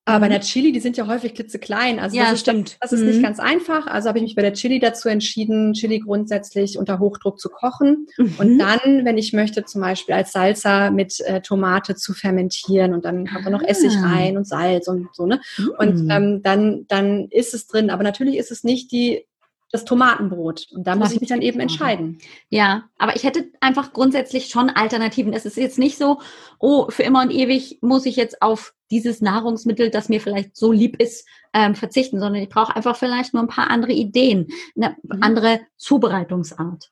[0.07, 1.99] Aber bei der Chili, die sind ja häufig klitzeklein.
[1.99, 2.69] Also ja, das, stimmt.
[2.69, 3.07] Ist, das ist mhm.
[3.07, 3.87] nicht ganz einfach.
[3.87, 8.07] Also habe ich mich bei der Chili dazu entschieden, Chili grundsätzlich unter Hochdruck zu kochen.
[8.17, 8.35] Mhm.
[8.37, 12.93] Und dann, wenn ich möchte, zum Beispiel als Salsa mit äh, Tomate zu fermentieren.
[12.93, 14.07] Und dann kommt da noch Essig ah.
[14.07, 15.25] rein und Salz und so.
[15.25, 15.41] Ne?
[15.57, 15.71] Mhm.
[15.77, 17.89] Und ähm, dann, dann ist es drin.
[17.89, 19.25] Aber natürlich ist es nicht die
[19.72, 20.68] das Tomatenbrot.
[20.72, 22.20] Und da muss ich mich dann eben entscheiden.
[22.49, 25.34] Ja, aber ich hätte einfach grundsätzlich schon Alternativen.
[25.34, 26.20] Es ist jetzt nicht so,
[26.59, 30.72] oh, für immer und ewig muss ich jetzt auf dieses Nahrungsmittel, das mir vielleicht so
[30.72, 34.95] lieb ist, ähm, verzichten, sondern ich brauche einfach vielleicht nur ein paar andere Ideen, eine
[35.03, 35.24] mhm.
[35.24, 36.89] andere Zubereitungsart.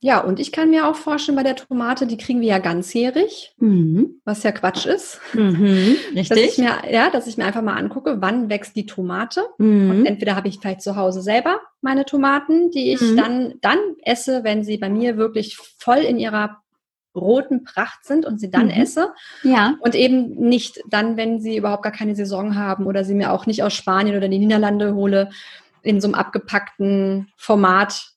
[0.00, 3.54] Ja, und ich kann mir auch vorstellen, bei der Tomate, die kriegen wir ja ganzjährig,
[3.58, 4.20] mhm.
[4.24, 5.20] was ja Quatsch ist.
[5.34, 6.28] Mhm, richtig.
[6.28, 9.42] Dass ich, mir, ja, dass ich mir einfach mal angucke, wann wächst die Tomate.
[9.58, 9.90] Mhm.
[9.90, 13.16] Und entweder habe ich vielleicht zu Hause selber meine Tomaten, die ich mhm.
[13.16, 16.58] dann, dann esse, wenn sie bei mir wirklich voll in ihrer
[17.14, 18.72] roten Pracht sind und sie dann mhm.
[18.72, 19.12] esse.
[19.42, 19.76] Ja.
[19.80, 23.46] Und eben nicht dann, wenn sie überhaupt gar keine Saison haben oder sie mir auch
[23.46, 25.30] nicht aus Spanien oder die Niederlande hole,
[25.82, 28.15] in so einem abgepackten Format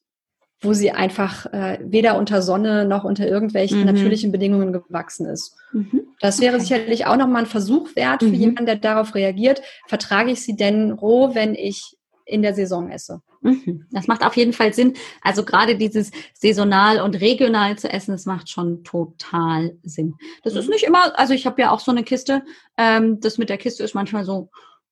[0.61, 3.85] wo sie einfach äh, weder unter Sonne noch unter irgendwelchen mhm.
[3.85, 5.55] natürlichen Bedingungen gewachsen ist.
[5.71, 6.01] Mhm.
[6.19, 6.63] Das wäre okay.
[6.63, 8.33] sicherlich auch nochmal ein Versuch wert für mhm.
[8.33, 9.61] jemanden, der darauf reagiert.
[9.87, 11.95] Vertrage ich sie denn roh, wenn ich
[12.25, 13.21] in der Saison esse?
[13.41, 13.85] Mhm.
[13.91, 14.93] Das macht auf jeden Fall Sinn.
[15.21, 20.15] Also gerade dieses saisonal und regional zu essen, das macht schon total Sinn.
[20.43, 20.71] Das ist mhm.
[20.71, 22.43] nicht immer, also ich habe ja auch so eine Kiste.
[22.77, 24.49] Ähm, das mit der Kiste ist manchmal so,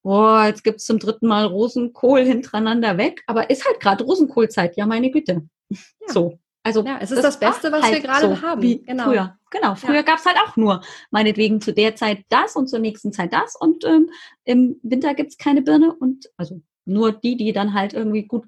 [0.08, 4.86] boah, jetzt gibt's zum dritten Mal Rosenkohl hintereinander weg, aber ist halt gerade Rosenkohlzeit, ja
[4.86, 5.42] meine Güte.
[5.70, 5.78] Ja.
[6.08, 6.40] So.
[6.64, 8.62] Also ja, es ist das, das Beste, was halt wir gerade so haben.
[8.62, 9.04] Wie genau.
[9.04, 9.38] Früher.
[9.52, 9.76] genau.
[9.76, 10.02] Früher ja.
[10.04, 10.82] gab es halt auch nur
[11.12, 13.56] meinetwegen zu der Zeit das und zur nächsten Zeit das.
[13.60, 14.10] Und ähm,
[14.46, 18.46] im Winter gibt es keine Birne und also nur die, die dann halt irgendwie gut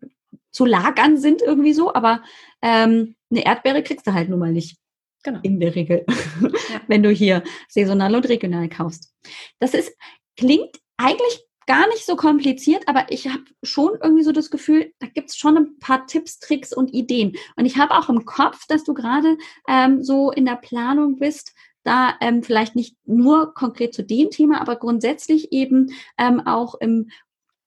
[0.52, 1.94] zu lagern sind, irgendwie so.
[1.94, 2.24] Aber
[2.62, 4.78] ähm, eine Erdbeere kriegst du halt nun mal nicht.
[5.24, 5.40] Genau.
[5.44, 6.06] In der Regel.
[6.42, 6.82] Ja.
[6.88, 9.14] Wenn du hier saisonal und regional kaufst.
[9.60, 9.94] Das ist,
[10.38, 15.08] klingt eigentlich gar nicht so kompliziert, aber ich habe schon irgendwie so das Gefühl, da
[15.08, 17.36] gibt es schon ein paar Tipps, Tricks und Ideen.
[17.56, 19.38] Und ich habe auch im Kopf, dass du gerade
[19.68, 21.54] ähm, so in der Planung bist,
[21.84, 27.10] da ähm, vielleicht nicht nur konkret zu dem Thema, aber grundsätzlich eben ähm, auch im,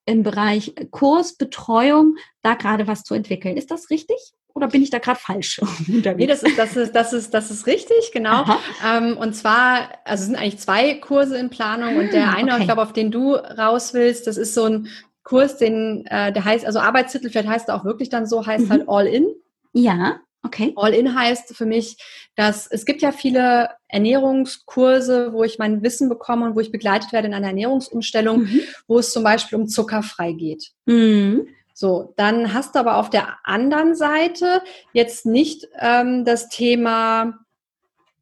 [0.05, 3.57] im Bereich Kursbetreuung da gerade was zu entwickeln.
[3.57, 4.35] Ist das richtig?
[4.55, 5.61] Oder bin ich da gerade falsch?
[5.87, 8.45] nee, das ist, das ist, das ist, das ist richtig, genau.
[8.87, 12.53] Ähm, und zwar, also es sind eigentlich zwei Kurse in Planung und der ah, eine,
[12.53, 12.61] okay.
[12.61, 14.89] ich glaube, auf den du raus willst, das ist so ein
[15.25, 18.69] Kurs, den, äh, der heißt, also Arbeitstitel, vielleicht heißt er auch wirklich dann so, heißt
[18.71, 18.89] halt mhm.
[18.89, 19.27] halt All In.
[19.73, 20.21] Ja.
[20.45, 20.73] Okay.
[20.75, 21.97] All-in heißt für mich,
[22.35, 27.13] dass es gibt ja viele Ernährungskurse, wo ich mein Wissen bekomme und wo ich begleitet
[27.13, 28.61] werde in einer Ernährungsumstellung, mhm.
[28.89, 30.73] wo es zum Beispiel um zuckerfrei geht.
[30.87, 31.47] Mhm.
[31.83, 34.63] So, dann hast du aber auf der anderen Seite
[34.93, 37.41] jetzt nicht ähm, das Thema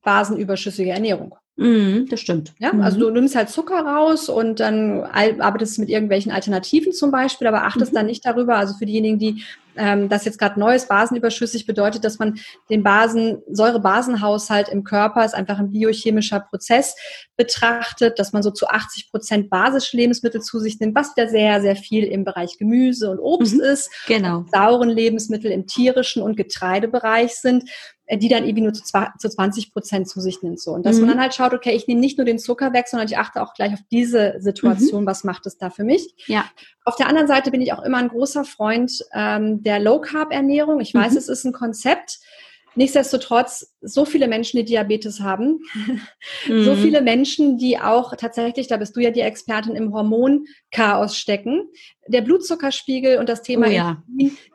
[0.03, 1.35] basenüberschüssige Ernährung.
[1.57, 2.55] Mm, das stimmt.
[2.59, 2.81] Ja, mhm.
[2.81, 7.65] also du nimmst halt Zucker raus und dann arbeitest mit irgendwelchen Alternativen zum Beispiel, aber
[7.65, 7.97] achtest mhm.
[7.97, 8.57] dann nicht darüber.
[8.57, 9.43] Also für diejenigen, die
[9.77, 15.35] ähm, das jetzt gerade neues basenüberschüssig bedeutet, dass man den Basen, Säure-Basenhaushalt im Körper ist
[15.35, 16.97] einfach ein biochemischer Prozess
[17.37, 21.61] betrachtet, dass man so zu 80 Prozent basische Lebensmittel zu sich nimmt, was wieder sehr,
[21.61, 23.61] sehr viel im Bereich Gemüse und Obst mhm.
[23.61, 23.91] ist.
[24.07, 24.45] Genau.
[24.53, 27.71] Sauren Lebensmittel im tierischen und Getreidebereich sind.
[28.11, 30.59] Äh, die dann irgendwie nur zu, zu 20 Prozent zu sich nimmt.
[30.59, 30.73] So.
[30.73, 31.03] Und dass mhm.
[31.03, 33.41] man dann halt schaut, okay, ich nehme nicht nur den Zucker weg, sondern ich achte
[33.41, 35.07] auch gleich auf diese Situation, mhm.
[35.07, 36.13] was macht es da für mich.
[36.27, 36.45] Ja.
[36.85, 40.81] Auf der anderen Seite bin ich auch immer ein großer Freund ähm, der Low-Carb-Ernährung.
[40.81, 41.19] Ich weiß, mhm.
[41.19, 42.19] es ist ein Konzept,
[42.77, 45.61] Nichtsdestotrotz, so viele Menschen, die Diabetes haben,
[46.47, 46.65] mhm.
[46.65, 51.69] so viele Menschen, die auch tatsächlich, da bist du ja die Expertin, im Hormonchaos stecken.
[52.07, 54.03] Der Blutzuckerspiegel und das Thema oh ja.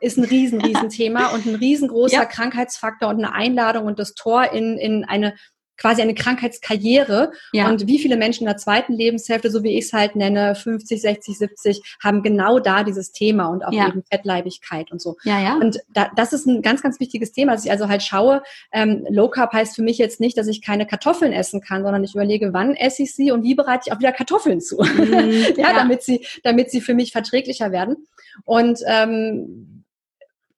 [0.00, 2.24] ist ein riesen, riesen Thema und ein riesengroßer ja.
[2.24, 5.34] Krankheitsfaktor und eine Einladung und das Tor in, in eine
[5.76, 7.32] quasi eine Krankheitskarriere.
[7.52, 7.68] Ja.
[7.68, 11.00] Und wie viele Menschen in der zweiten Lebenshälfte, so wie ich es halt nenne, 50,
[11.00, 13.88] 60, 70, haben genau da dieses Thema und auch ja.
[13.88, 15.16] eben Fettleibigkeit und so.
[15.24, 15.56] Ja, ja.
[15.56, 19.06] Und da, das ist ein ganz, ganz wichtiges Thema, dass ich also halt schaue, ähm,
[19.10, 22.14] Low Carb heißt für mich jetzt nicht, dass ich keine Kartoffeln essen kann, sondern ich
[22.14, 24.76] überlege, wann esse ich sie und wie bereite ich auch wieder Kartoffeln zu.
[24.76, 28.06] Mhm, ja, ja, damit sie, damit sie für mich verträglicher werden.
[28.44, 29.75] Und ähm,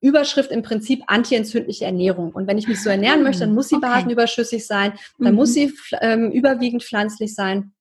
[0.01, 2.33] Überschrift im Prinzip antientzündliche Ernährung.
[2.33, 3.87] Und wenn ich mich so ernähren möchte, dann muss sie okay.
[3.87, 5.37] basenüberschüssig sein, dann mhm.
[5.37, 7.73] muss sie ähm, überwiegend pflanzlich sein,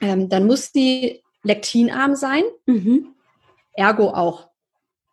[0.00, 3.14] ähm, dann muss sie lektinarm sein, mhm.
[3.74, 4.48] ergo auch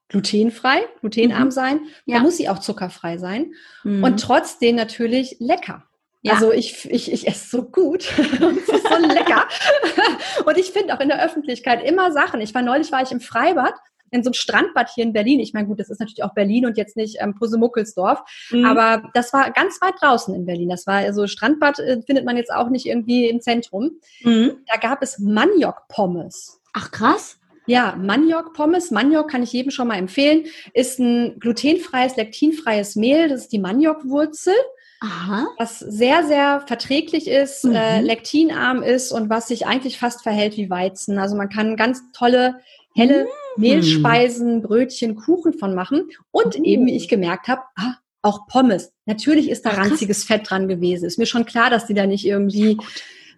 [0.10, 1.52] glutenfrei, glutenarm mhm.
[1.52, 2.16] sein, ja.
[2.16, 3.54] dann muss sie auch zuckerfrei sein
[3.84, 4.04] mhm.
[4.04, 5.84] und trotzdem natürlich lecker.
[6.24, 6.34] Ja.
[6.34, 9.48] Also ich, ich, ich esse so gut und es ist so lecker.
[10.46, 12.42] und ich finde auch in der Öffentlichkeit immer Sachen.
[12.42, 13.74] Ich war neulich war ich im Freibad
[14.12, 15.40] in so einem Strandbad hier in Berlin.
[15.40, 18.20] Ich meine, gut, das ist natürlich auch Berlin und jetzt nicht ähm, Pusemuckelsdorf,
[18.52, 18.66] mhm.
[18.66, 20.70] aber das war ganz weit draußen in Berlin.
[20.70, 23.92] Das war also Strandbad äh, findet man jetzt auch nicht irgendwie im Zentrum.
[24.22, 24.58] Mhm.
[24.68, 26.62] Da gab es Maniok-Pommes.
[26.74, 27.40] Ach krass.
[27.66, 28.92] Ja, Maniok-Pommes.
[28.92, 30.46] Maniok kann ich jedem schon mal empfehlen.
[30.74, 33.28] Ist ein glutenfreies, lektinfreies Mehl.
[33.28, 34.54] Das ist die Maniokwurzel.
[35.00, 35.46] Aha.
[35.60, 37.76] was sehr, sehr verträglich ist, äh, mhm.
[37.76, 41.20] äh, lektinarm ist und was sich eigentlich fast verhält wie Weizen.
[41.20, 42.60] Also man kann ganz tolle,
[42.98, 43.62] helle mhm.
[43.62, 46.10] Mehlspeisen, Brötchen, Kuchen von machen.
[46.32, 46.64] Und mhm.
[46.66, 48.92] eben, wie ich gemerkt habe, ah, auch Pommes.
[49.06, 51.06] Natürlich ist da Ach, ranziges Fett dran gewesen.
[51.06, 52.78] Ist mir schon klar, dass die da nicht irgendwie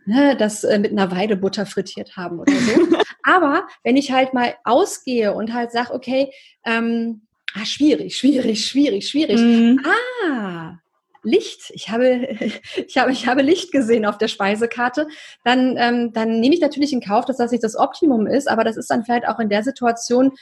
[0.06, 2.88] ne, das äh, mit einer Weidebutter frittiert haben oder so.
[3.24, 6.32] Aber wenn ich halt mal ausgehe und halt sage, okay,
[6.66, 7.22] ähm,
[7.54, 9.40] ah, schwierig, schwierig, schwierig, schwierig.
[9.40, 9.86] Mhm.
[10.26, 10.80] Ah,
[11.24, 12.28] Licht, ich habe,
[12.88, 15.08] ich habe, ich habe Licht gesehen auf der Speisekarte,
[15.44, 18.64] dann, ähm, dann nehme ich natürlich in Kauf, dass das nicht das Optimum ist, aber
[18.64, 20.34] das ist dann vielleicht auch in der Situation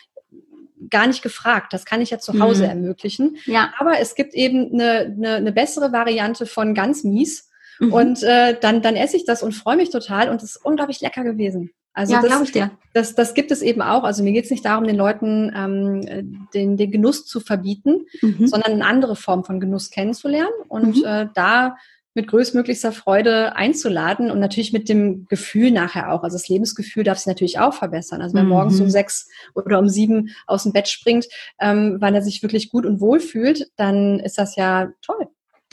[0.90, 1.74] gar nicht gefragt.
[1.74, 2.70] Das kann ich ja zu Hause mhm.
[2.70, 3.38] ermöglichen.
[3.46, 3.74] Ja.
[3.80, 7.50] Aber es gibt eben eine, eine, eine bessere Variante von ganz mies.
[7.80, 7.94] Mhm.
[7.94, 11.02] Und äh, dann, dann esse ich das und freue mich total und es ist unglaublich
[11.02, 11.72] lecker gewesen.
[11.98, 12.70] Also ja, glaube ich dir.
[12.94, 14.04] Das, das gibt es eben auch.
[14.04, 18.46] Also mir geht es nicht darum, den Leuten ähm, den, den Genuss zu verbieten, mhm.
[18.48, 21.04] sondern eine andere Form von Genuss kennenzulernen und mhm.
[21.04, 21.76] äh, da
[22.14, 26.22] mit größtmöglichster Freude einzuladen und natürlich mit dem Gefühl nachher auch.
[26.22, 28.22] Also das Lebensgefühl darf sich natürlich auch verbessern.
[28.22, 28.50] Also wer mhm.
[28.50, 31.26] morgens um sechs oder um sieben aus dem Bett springt,
[31.60, 35.28] ähm, weil er sich wirklich gut und wohl fühlt, dann ist das ja toll.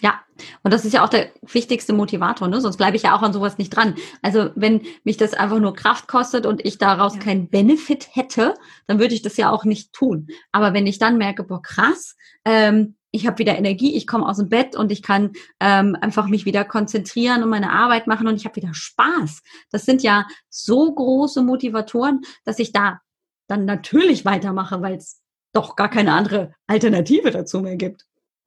[0.05, 0.21] Ja,
[0.63, 2.61] und das ist ja auch der wichtigste Motivator, ne?
[2.61, 3.95] sonst bleibe ich ja auch an sowas nicht dran.
[4.21, 7.21] Also wenn mich das einfach nur Kraft kostet und ich daraus ja.
[7.21, 8.53] keinen Benefit hätte,
[8.87, 10.27] dann würde ich das ja auch nicht tun.
[10.53, 14.37] Aber wenn ich dann merke, boah, krass, ähm, ich habe wieder Energie, ich komme aus
[14.37, 18.37] dem Bett und ich kann ähm, einfach mich wieder konzentrieren und meine Arbeit machen und
[18.37, 19.41] ich habe wieder Spaß.
[19.71, 23.01] Das sind ja so große Motivatoren, dass ich da
[23.47, 25.23] dann natürlich weitermache, weil es
[25.55, 28.05] doch gar keine andere Alternative dazu mehr gibt.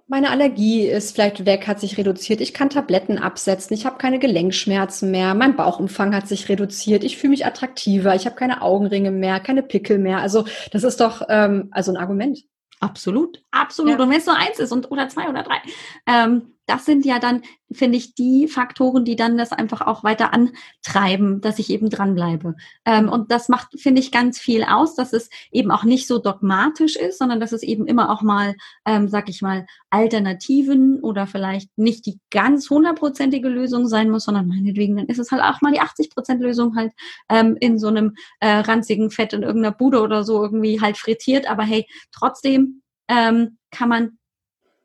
[0.10, 2.40] Meine Allergie ist vielleicht weg, hat sich reduziert.
[2.40, 3.76] Ich kann Tabletten absetzen.
[3.76, 5.34] Ich habe keine Gelenkschmerzen mehr.
[5.34, 7.04] Mein Bauchumfang hat sich reduziert.
[7.04, 8.16] Ich fühle mich attraktiver.
[8.16, 10.20] Ich habe keine Augenringe mehr, keine Pickel mehr.
[10.20, 12.40] Also das ist doch ähm, also ein Argument.
[12.80, 13.98] Absolut, absolut.
[13.98, 14.04] Ja.
[14.04, 15.58] Und wenn es nur eins ist und oder zwei oder drei,
[16.06, 17.42] ähm, das sind ja dann,
[17.72, 22.56] finde ich, die Faktoren, die dann das einfach auch weiter antreiben, dass ich eben dranbleibe.
[22.86, 26.20] Ähm, und das macht, finde ich, ganz viel aus, dass es eben auch nicht so
[26.20, 28.54] dogmatisch ist, sondern dass es eben immer auch mal,
[28.86, 34.48] ähm, sag ich mal, Alternativen oder vielleicht nicht die ganz hundertprozentige Lösung sein muss, sondern
[34.48, 36.92] meinetwegen, dann ist es halt auch mal die 80 Prozent Lösung halt
[37.30, 41.50] ähm, in so einem äh, ranzigen Fett in irgendeiner Bude oder so irgendwie halt frittiert.
[41.50, 44.18] Aber hey, trotzdem ähm, kann man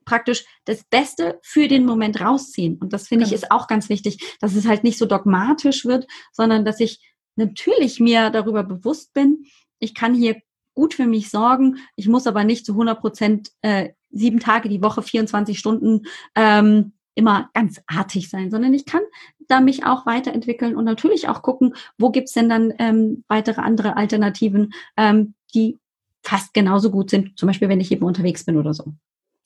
[0.05, 2.79] praktisch das Beste für den Moment rausziehen.
[2.79, 3.35] Und das finde genau.
[3.35, 7.01] ich ist auch ganz wichtig, dass es halt nicht so dogmatisch wird, sondern dass ich
[7.37, 9.45] natürlich mir darüber bewusst bin,
[9.79, 10.41] ich kann hier
[10.75, 14.83] gut für mich sorgen, ich muss aber nicht zu 100 Prozent äh, sieben Tage die
[14.83, 16.03] Woche, 24 Stunden
[16.35, 19.03] ähm, immer ganz artig sein, sondern ich kann
[19.49, 23.97] da mich auch weiterentwickeln und natürlich auch gucken, wo gibt's denn dann ähm, weitere andere
[23.97, 25.79] Alternativen, ähm, die
[26.23, 28.95] fast genauso gut sind, zum Beispiel wenn ich eben unterwegs bin oder so.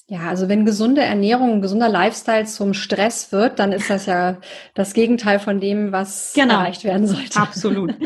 [0.08, 4.38] Ja, also wenn gesunde Ernährung, gesunder Lifestyle zum Stress wird, dann ist das ja
[4.74, 6.54] das Gegenteil von dem, was genau.
[6.54, 7.38] erreicht werden sollte.
[7.40, 7.94] Absolut.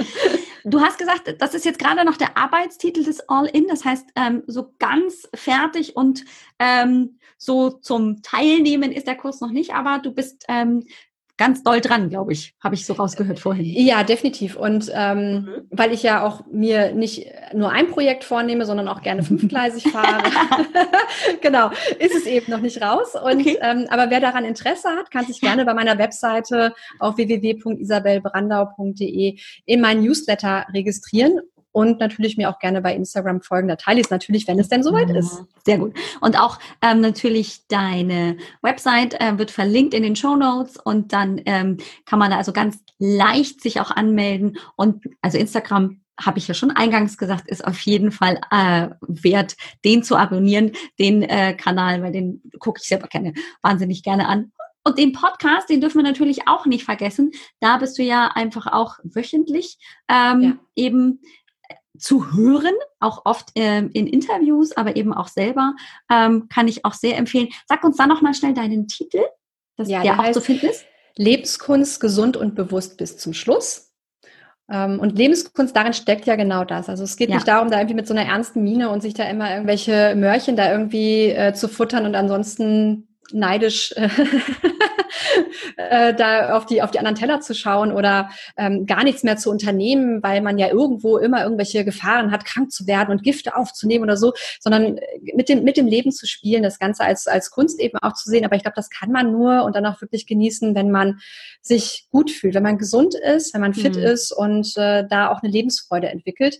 [0.62, 4.42] Du hast gesagt, das ist jetzt gerade noch der Arbeitstitel des All-In, das heißt, ähm,
[4.46, 6.24] so ganz fertig und
[6.58, 10.84] ähm, so zum Teilnehmen ist der Kurs noch nicht, aber du bist ähm,
[11.40, 13.64] ganz doll dran, glaube ich, habe ich so rausgehört vorhin.
[13.64, 14.56] Ja, definitiv.
[14.56, 15.48] Und ähm, mhm.
[15.70, 17.24] weil ich ja auch mir nicht
[17.54, 20.22] nur ein Projekt vornehme, sondern auch gerne fünfgleisig fahre,
[21.40, 23.14] genau, ist es eben noch nicht raus.
[23.14, 23.56] Und okay.
[23.62, 29.80] ähm, aber wer daran Interesse hat, kann sich gerne bei meiner Webseite auf www.isabelbrandau.de in
[29.80, 31.40] meinen Newsletter registrieren
[31.72, 33.68] und natürlich mir auch gerne bei Instagram folgen.
[33.68, 35.44] Da teile ich es natürlich, wenn es denn soweit ist.
[35.64, 35.96] Sehr gut.
[36.20, 41.40] Und auch ähm, natürlich deine Website äh, wird verlinkt in den Show Notes und dann
[41.46, 46.48] ähm, kann man da also ganz leicht sich auch anmelden und also Instagram habe ich
[46.48, 51.54] ja schon eingangs gesagt, ist auf jeden Fall äh, wert, den zu abonnieren, den äh,
[51.54, 54.52] Kanal, weil den gucke ich selber gerne wahnsinnig gerne an.
[54.82, 57.32] Und den Podcast, den dürfen wir natürlich auch nicht vergessen.
[57.60, 60.58] Da bist du ja einfach auch wöchentlich ähm, ja.
[60.74, 61.20] eben
[62.00, 65.74] zu hören, auch oft ähm, in Interviews, aber eben auch selber,
[66.10, 67.48] ähm, kann ich auch sehr empfehlen.
[67.68, 69.20] Sag uns da nochmal schnell deinen Titel,
[69.76, 70.84] dass ja, der, der auch zu finden ist.
[71.16, 73.92] Lebenskunst, gesund und bewusst bis zum Schluss.
[74.70, 76.88] Ähm, und Lebenskunst, darin steckt ja genau das.
[76.88, 77.36] Also es geht ja.
[77.36, 80.56] nicht darum, da irgendwie mit so einer ernsten Miene und sich da immer irgendwelche Mörchen
[80.56, 84.08] da irgendwie äh, zu futtern und ansonsten neidisch äh,
[85.76, 89.36] äh, da auf die, auf die anderen Teller zu schauen oder ähm, gar nichts mehr
[89.36, 93.56] zu unternehmen, weil man ja irgendwo immer irgendwelche Gefahren hat, krank zu werden und Gifte
[93.56, 95.02] aufzunehmen oder so, sondern äh,
[95.34, 98.30] mit dem, mit dem Leben zu spielen, das Ganze als, als Kunst eben auch zu
[98.30, 98.44] sehen.
[98.44, 101.20] Aber ich glaube, das kann man nur und dann auch wirklich genießen, wenn man
[101.62, 104.02] sich gut fühlt, wenn man gesund ist, wenn man fit mhm.
[104.02, 106.58] ist und äh, da auch eine Lebensfreude entwickelt.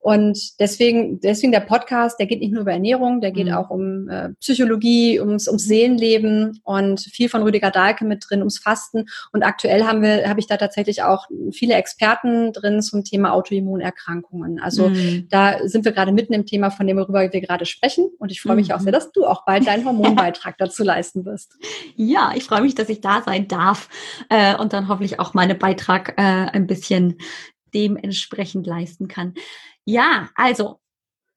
[0.00, 3.54] Und deswegen, deswegen der Podcast, der geht nicht nur über Ernährung, der geht mhm.
[3.54, 8.58] auch um äh, Psychologie, ums, ums Seelenleben und viel von Rüdiger Dahlke mit drin, ums
[8.58, 9.06] Fasten.
[9.32, 14.60] Und aktuell haben wir, habe ich da tatsächlich auch viele Experten drin zum Thema Autoimmunerkrankungen.
[14.60, 15.26] Also mhm.
[15.30, 18.08] da sind wir gerade mitten im Thema, von dem worüber wir gerade sprechen.
[18.18, 18.74] Und ich freue mich mhm.
[18.74, 21.56] auch sehr, dass du auch bald deinen Hormonbeitrag dazu leisten wirst.
[21.96, 23.88] Ja, ich freue mich, dass ich da sein darf
[24.28, 27.18] äh, und dann hoffentlich auch meine Beitrag äh, ein bisschen
[27.74, 29.34] dementsprechend leisten kann.
[29.88, 30.80] Ja, also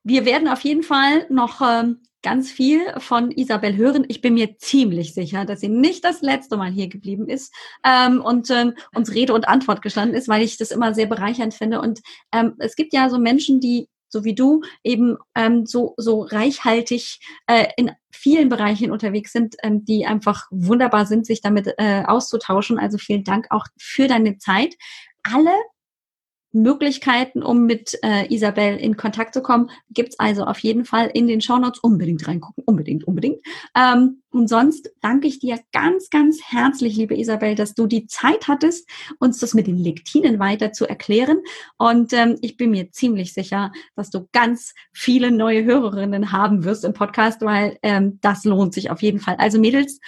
[0.03, 4.03] wir werden auf jeden Fall noch ähm, ganz viel von Isabel hören.
[4.09, 7.53] Ich bin mir ziemlich sicher, dass sie nicht das letzte Mal hier geblieben ist
[7.85, 11.53] ähm, und ähm, uns Rede und Antwort gestanden ist, weil ich das immer sehr bereichernd
[11.53, 11.79] finde.
[11.79, 12.01] Und
[12.33, 17.21] ähm, es gibt ja so Menschen, die so wie du eben ähm, so so reichhaltig
[17.47, 22.79] äh, in vielen Bereichen unterwegs sind, ähm, die einfach wunderbar sind, sich damit äh, auszutauschen.
[22.79, 24.75] Also vielen Dank auch für deine Zeit.
[25.23, 25.53] Alle
[26.53, 31.27] Möglichkeiten, um mit äh, Isabel in Kontakt zu kommen, gibt's also auf jeden Fall in
[31.27, 31.79] den Shownotes.
[31.79, 33.37] Unbedingt reingucken, unbedingt, unbedingt.
[33.75, 38.47] Ähm, und sonst danke ich dir ganz, ganz herzlich, liebe Isabel, dass du die Zeit
[38.47, 38.87] hattest,
[39.19, 41.39] uns das mit den Lektinen weiter zu erklären.
[41.77, 46.85] Und ähm, ich bin mir ziemlich sicher, dass du ganz viele neue Hörerinnen haben wirst
[46.85, 49.35] im Podcast, weil ähm, das lohnt sich auf jeden Fall.
[49.37, 49.99] Also Mädels,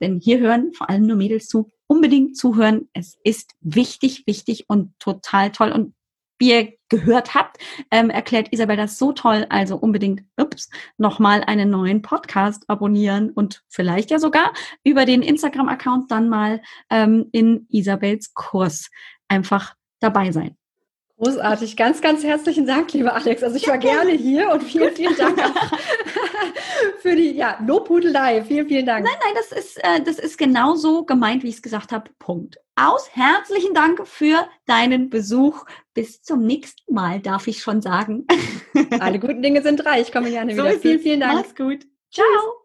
[0.00, 2.88] denn hier hören vor allem nur Mädels zu unbedingt zuhören.
[2.92, 5.72] Es ist wichtig, wichtig und total toll.
[5.72, 5.94] Und
[6.38, 7.58] wie ihr gehört habt,
[7.90, 9.46] ähm, erklärt Isabel das so toll.
[9.48, 14.52] Also unbedingt, ups, nochmal einen neuen Podcast abonnieren und vielleicht ja sogar
[14.84, 18.90] über den Instagram-Account dann mal ähm, in Isabels Kurs
[19.26, 20.56] einfach dabei sein.
[21.18, 21.76] Großartig.
[21.76, 23.42] Ganz, ganz herzlichen Dank, lieber Alex.
[23.42, 25.36] Also ich war gerne hier und vielen, vielen Dank
[27.00, 28.42] für die ja, Lobhudelei.
[28.42, 29.04] Vielen, vielen Dank.
[29.04, 32.10] Nein, nein, das ist, äh, das ist genauso gemeint, wie ich es gesagt habe.
[32.18, 32.58] Punkt.
[32.76, 33.10] Aus.
[33.12, 35.64] Herzlichen Dank für deinen Besuch.
[35.94, 38.26] Bis zum nächsten Mal, darf ich schon sagen.
[39.00, 40.00] Alle guten Dinge sind drei.
[40.00, 40.78] Ich komme gerne so wieder.
[40.78, 41.34] Vielen, vielen Dank.
[41.34, 41.86] Mach's gut.
[42.10, 42.58] Ciao.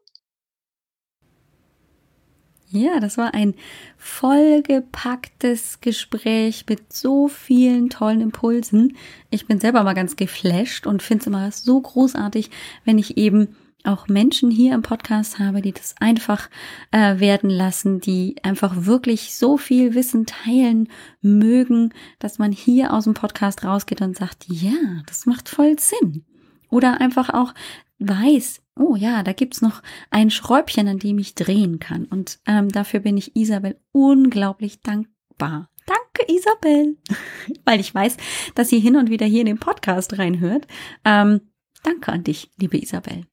[2.75, 3.53] Ja, das war ein
[3.97, 8.97] vollgepacktes Gespräch mit so vielen tollen Impulsen.
[9.29, 12.49] Ich bin selber mal ganz geflasht und finde es immer so großartig,
[12.83, 16.49] wenn ich eben auch Menschen hier im Podcast habe, die das einfach
[16.91, 20.89] äh, werden lassen, die einfach wirklich so viel Wissen teilen
[21.21, 26.25] mögen, dass man hier aus dem Podcast rausgeht und sagt, ja, das macht voll Sinn.
[26.69, 27.53] Oder einfach auch
[27.99, 32.05] weiß, oh ja, da gibt's noch ein Schräubchen, an dem ich drehen kann.
[32.05, 35.69] Und ähm, dafür bin ich Isabel unglaublich dankbar.
[35.85, 36.97] Danke, Isabel.
[37.65, 38.17] Weil ich weiß,
[38.55, 40.67] dass sie hin und wieder hier in den Podcast reinhört.
[41.05, 41.41] Ähm,
[41.83, 43.25] danke an dich, liebe Isabel.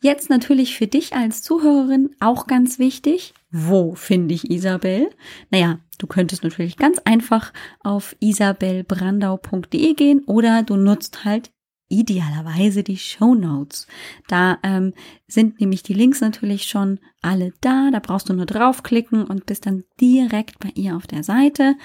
[0.00, 3.34] Jetzt natürlich für dich als Zuhörerin auch ganz wichtig.
[3.50, 5.10] Wo finde ich Isabel?
[5.50, 11.50] Naja, du könntest natürlich ganz einfach auf isabelbrandau.de gehen oder du nutzt halt
[11.88, 13.86] idealerweise die Show Notes.
[14.28, 14.92] Da ähm,
[15.26, 17.90] sind nämlich die Links natürlich schon alle da.
[17.92, 21.76] Da brauchst du nur draufklicken und bist dann direkt bei ihr auf der Seite.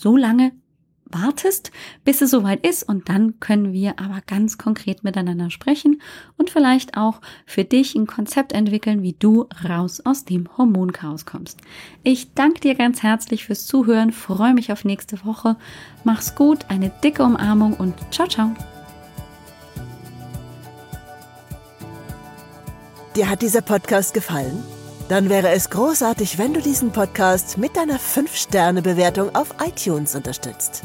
[0.00, 0.52] so lange
[1.12, 1.70] wartest,
[2.04, 6.00] bis es soweit ist und dann können wir aber ganz konkret miteinander sprechen
[6.36, 11.60] und vielleicht auch für dich ein Konzept entwickeln, wie du raus aus dem Hormonchaos kommst.
[12.02, 15.56] Ich danke dir ganz herzlich fürs Zuhören, freue mich auf nächste Woche.
[16.04, 18.54] Mach's gut, eine dicke Umarmung und ciao ciao.
[23.16, 24.62] Dir hat dieser Podcast gefallen?
[25.08, 30.84] Dann wäre es großartig, wenn du diesen Podcast mit deiner 5-Sterne-Bewertung auf iTunes unterstützt.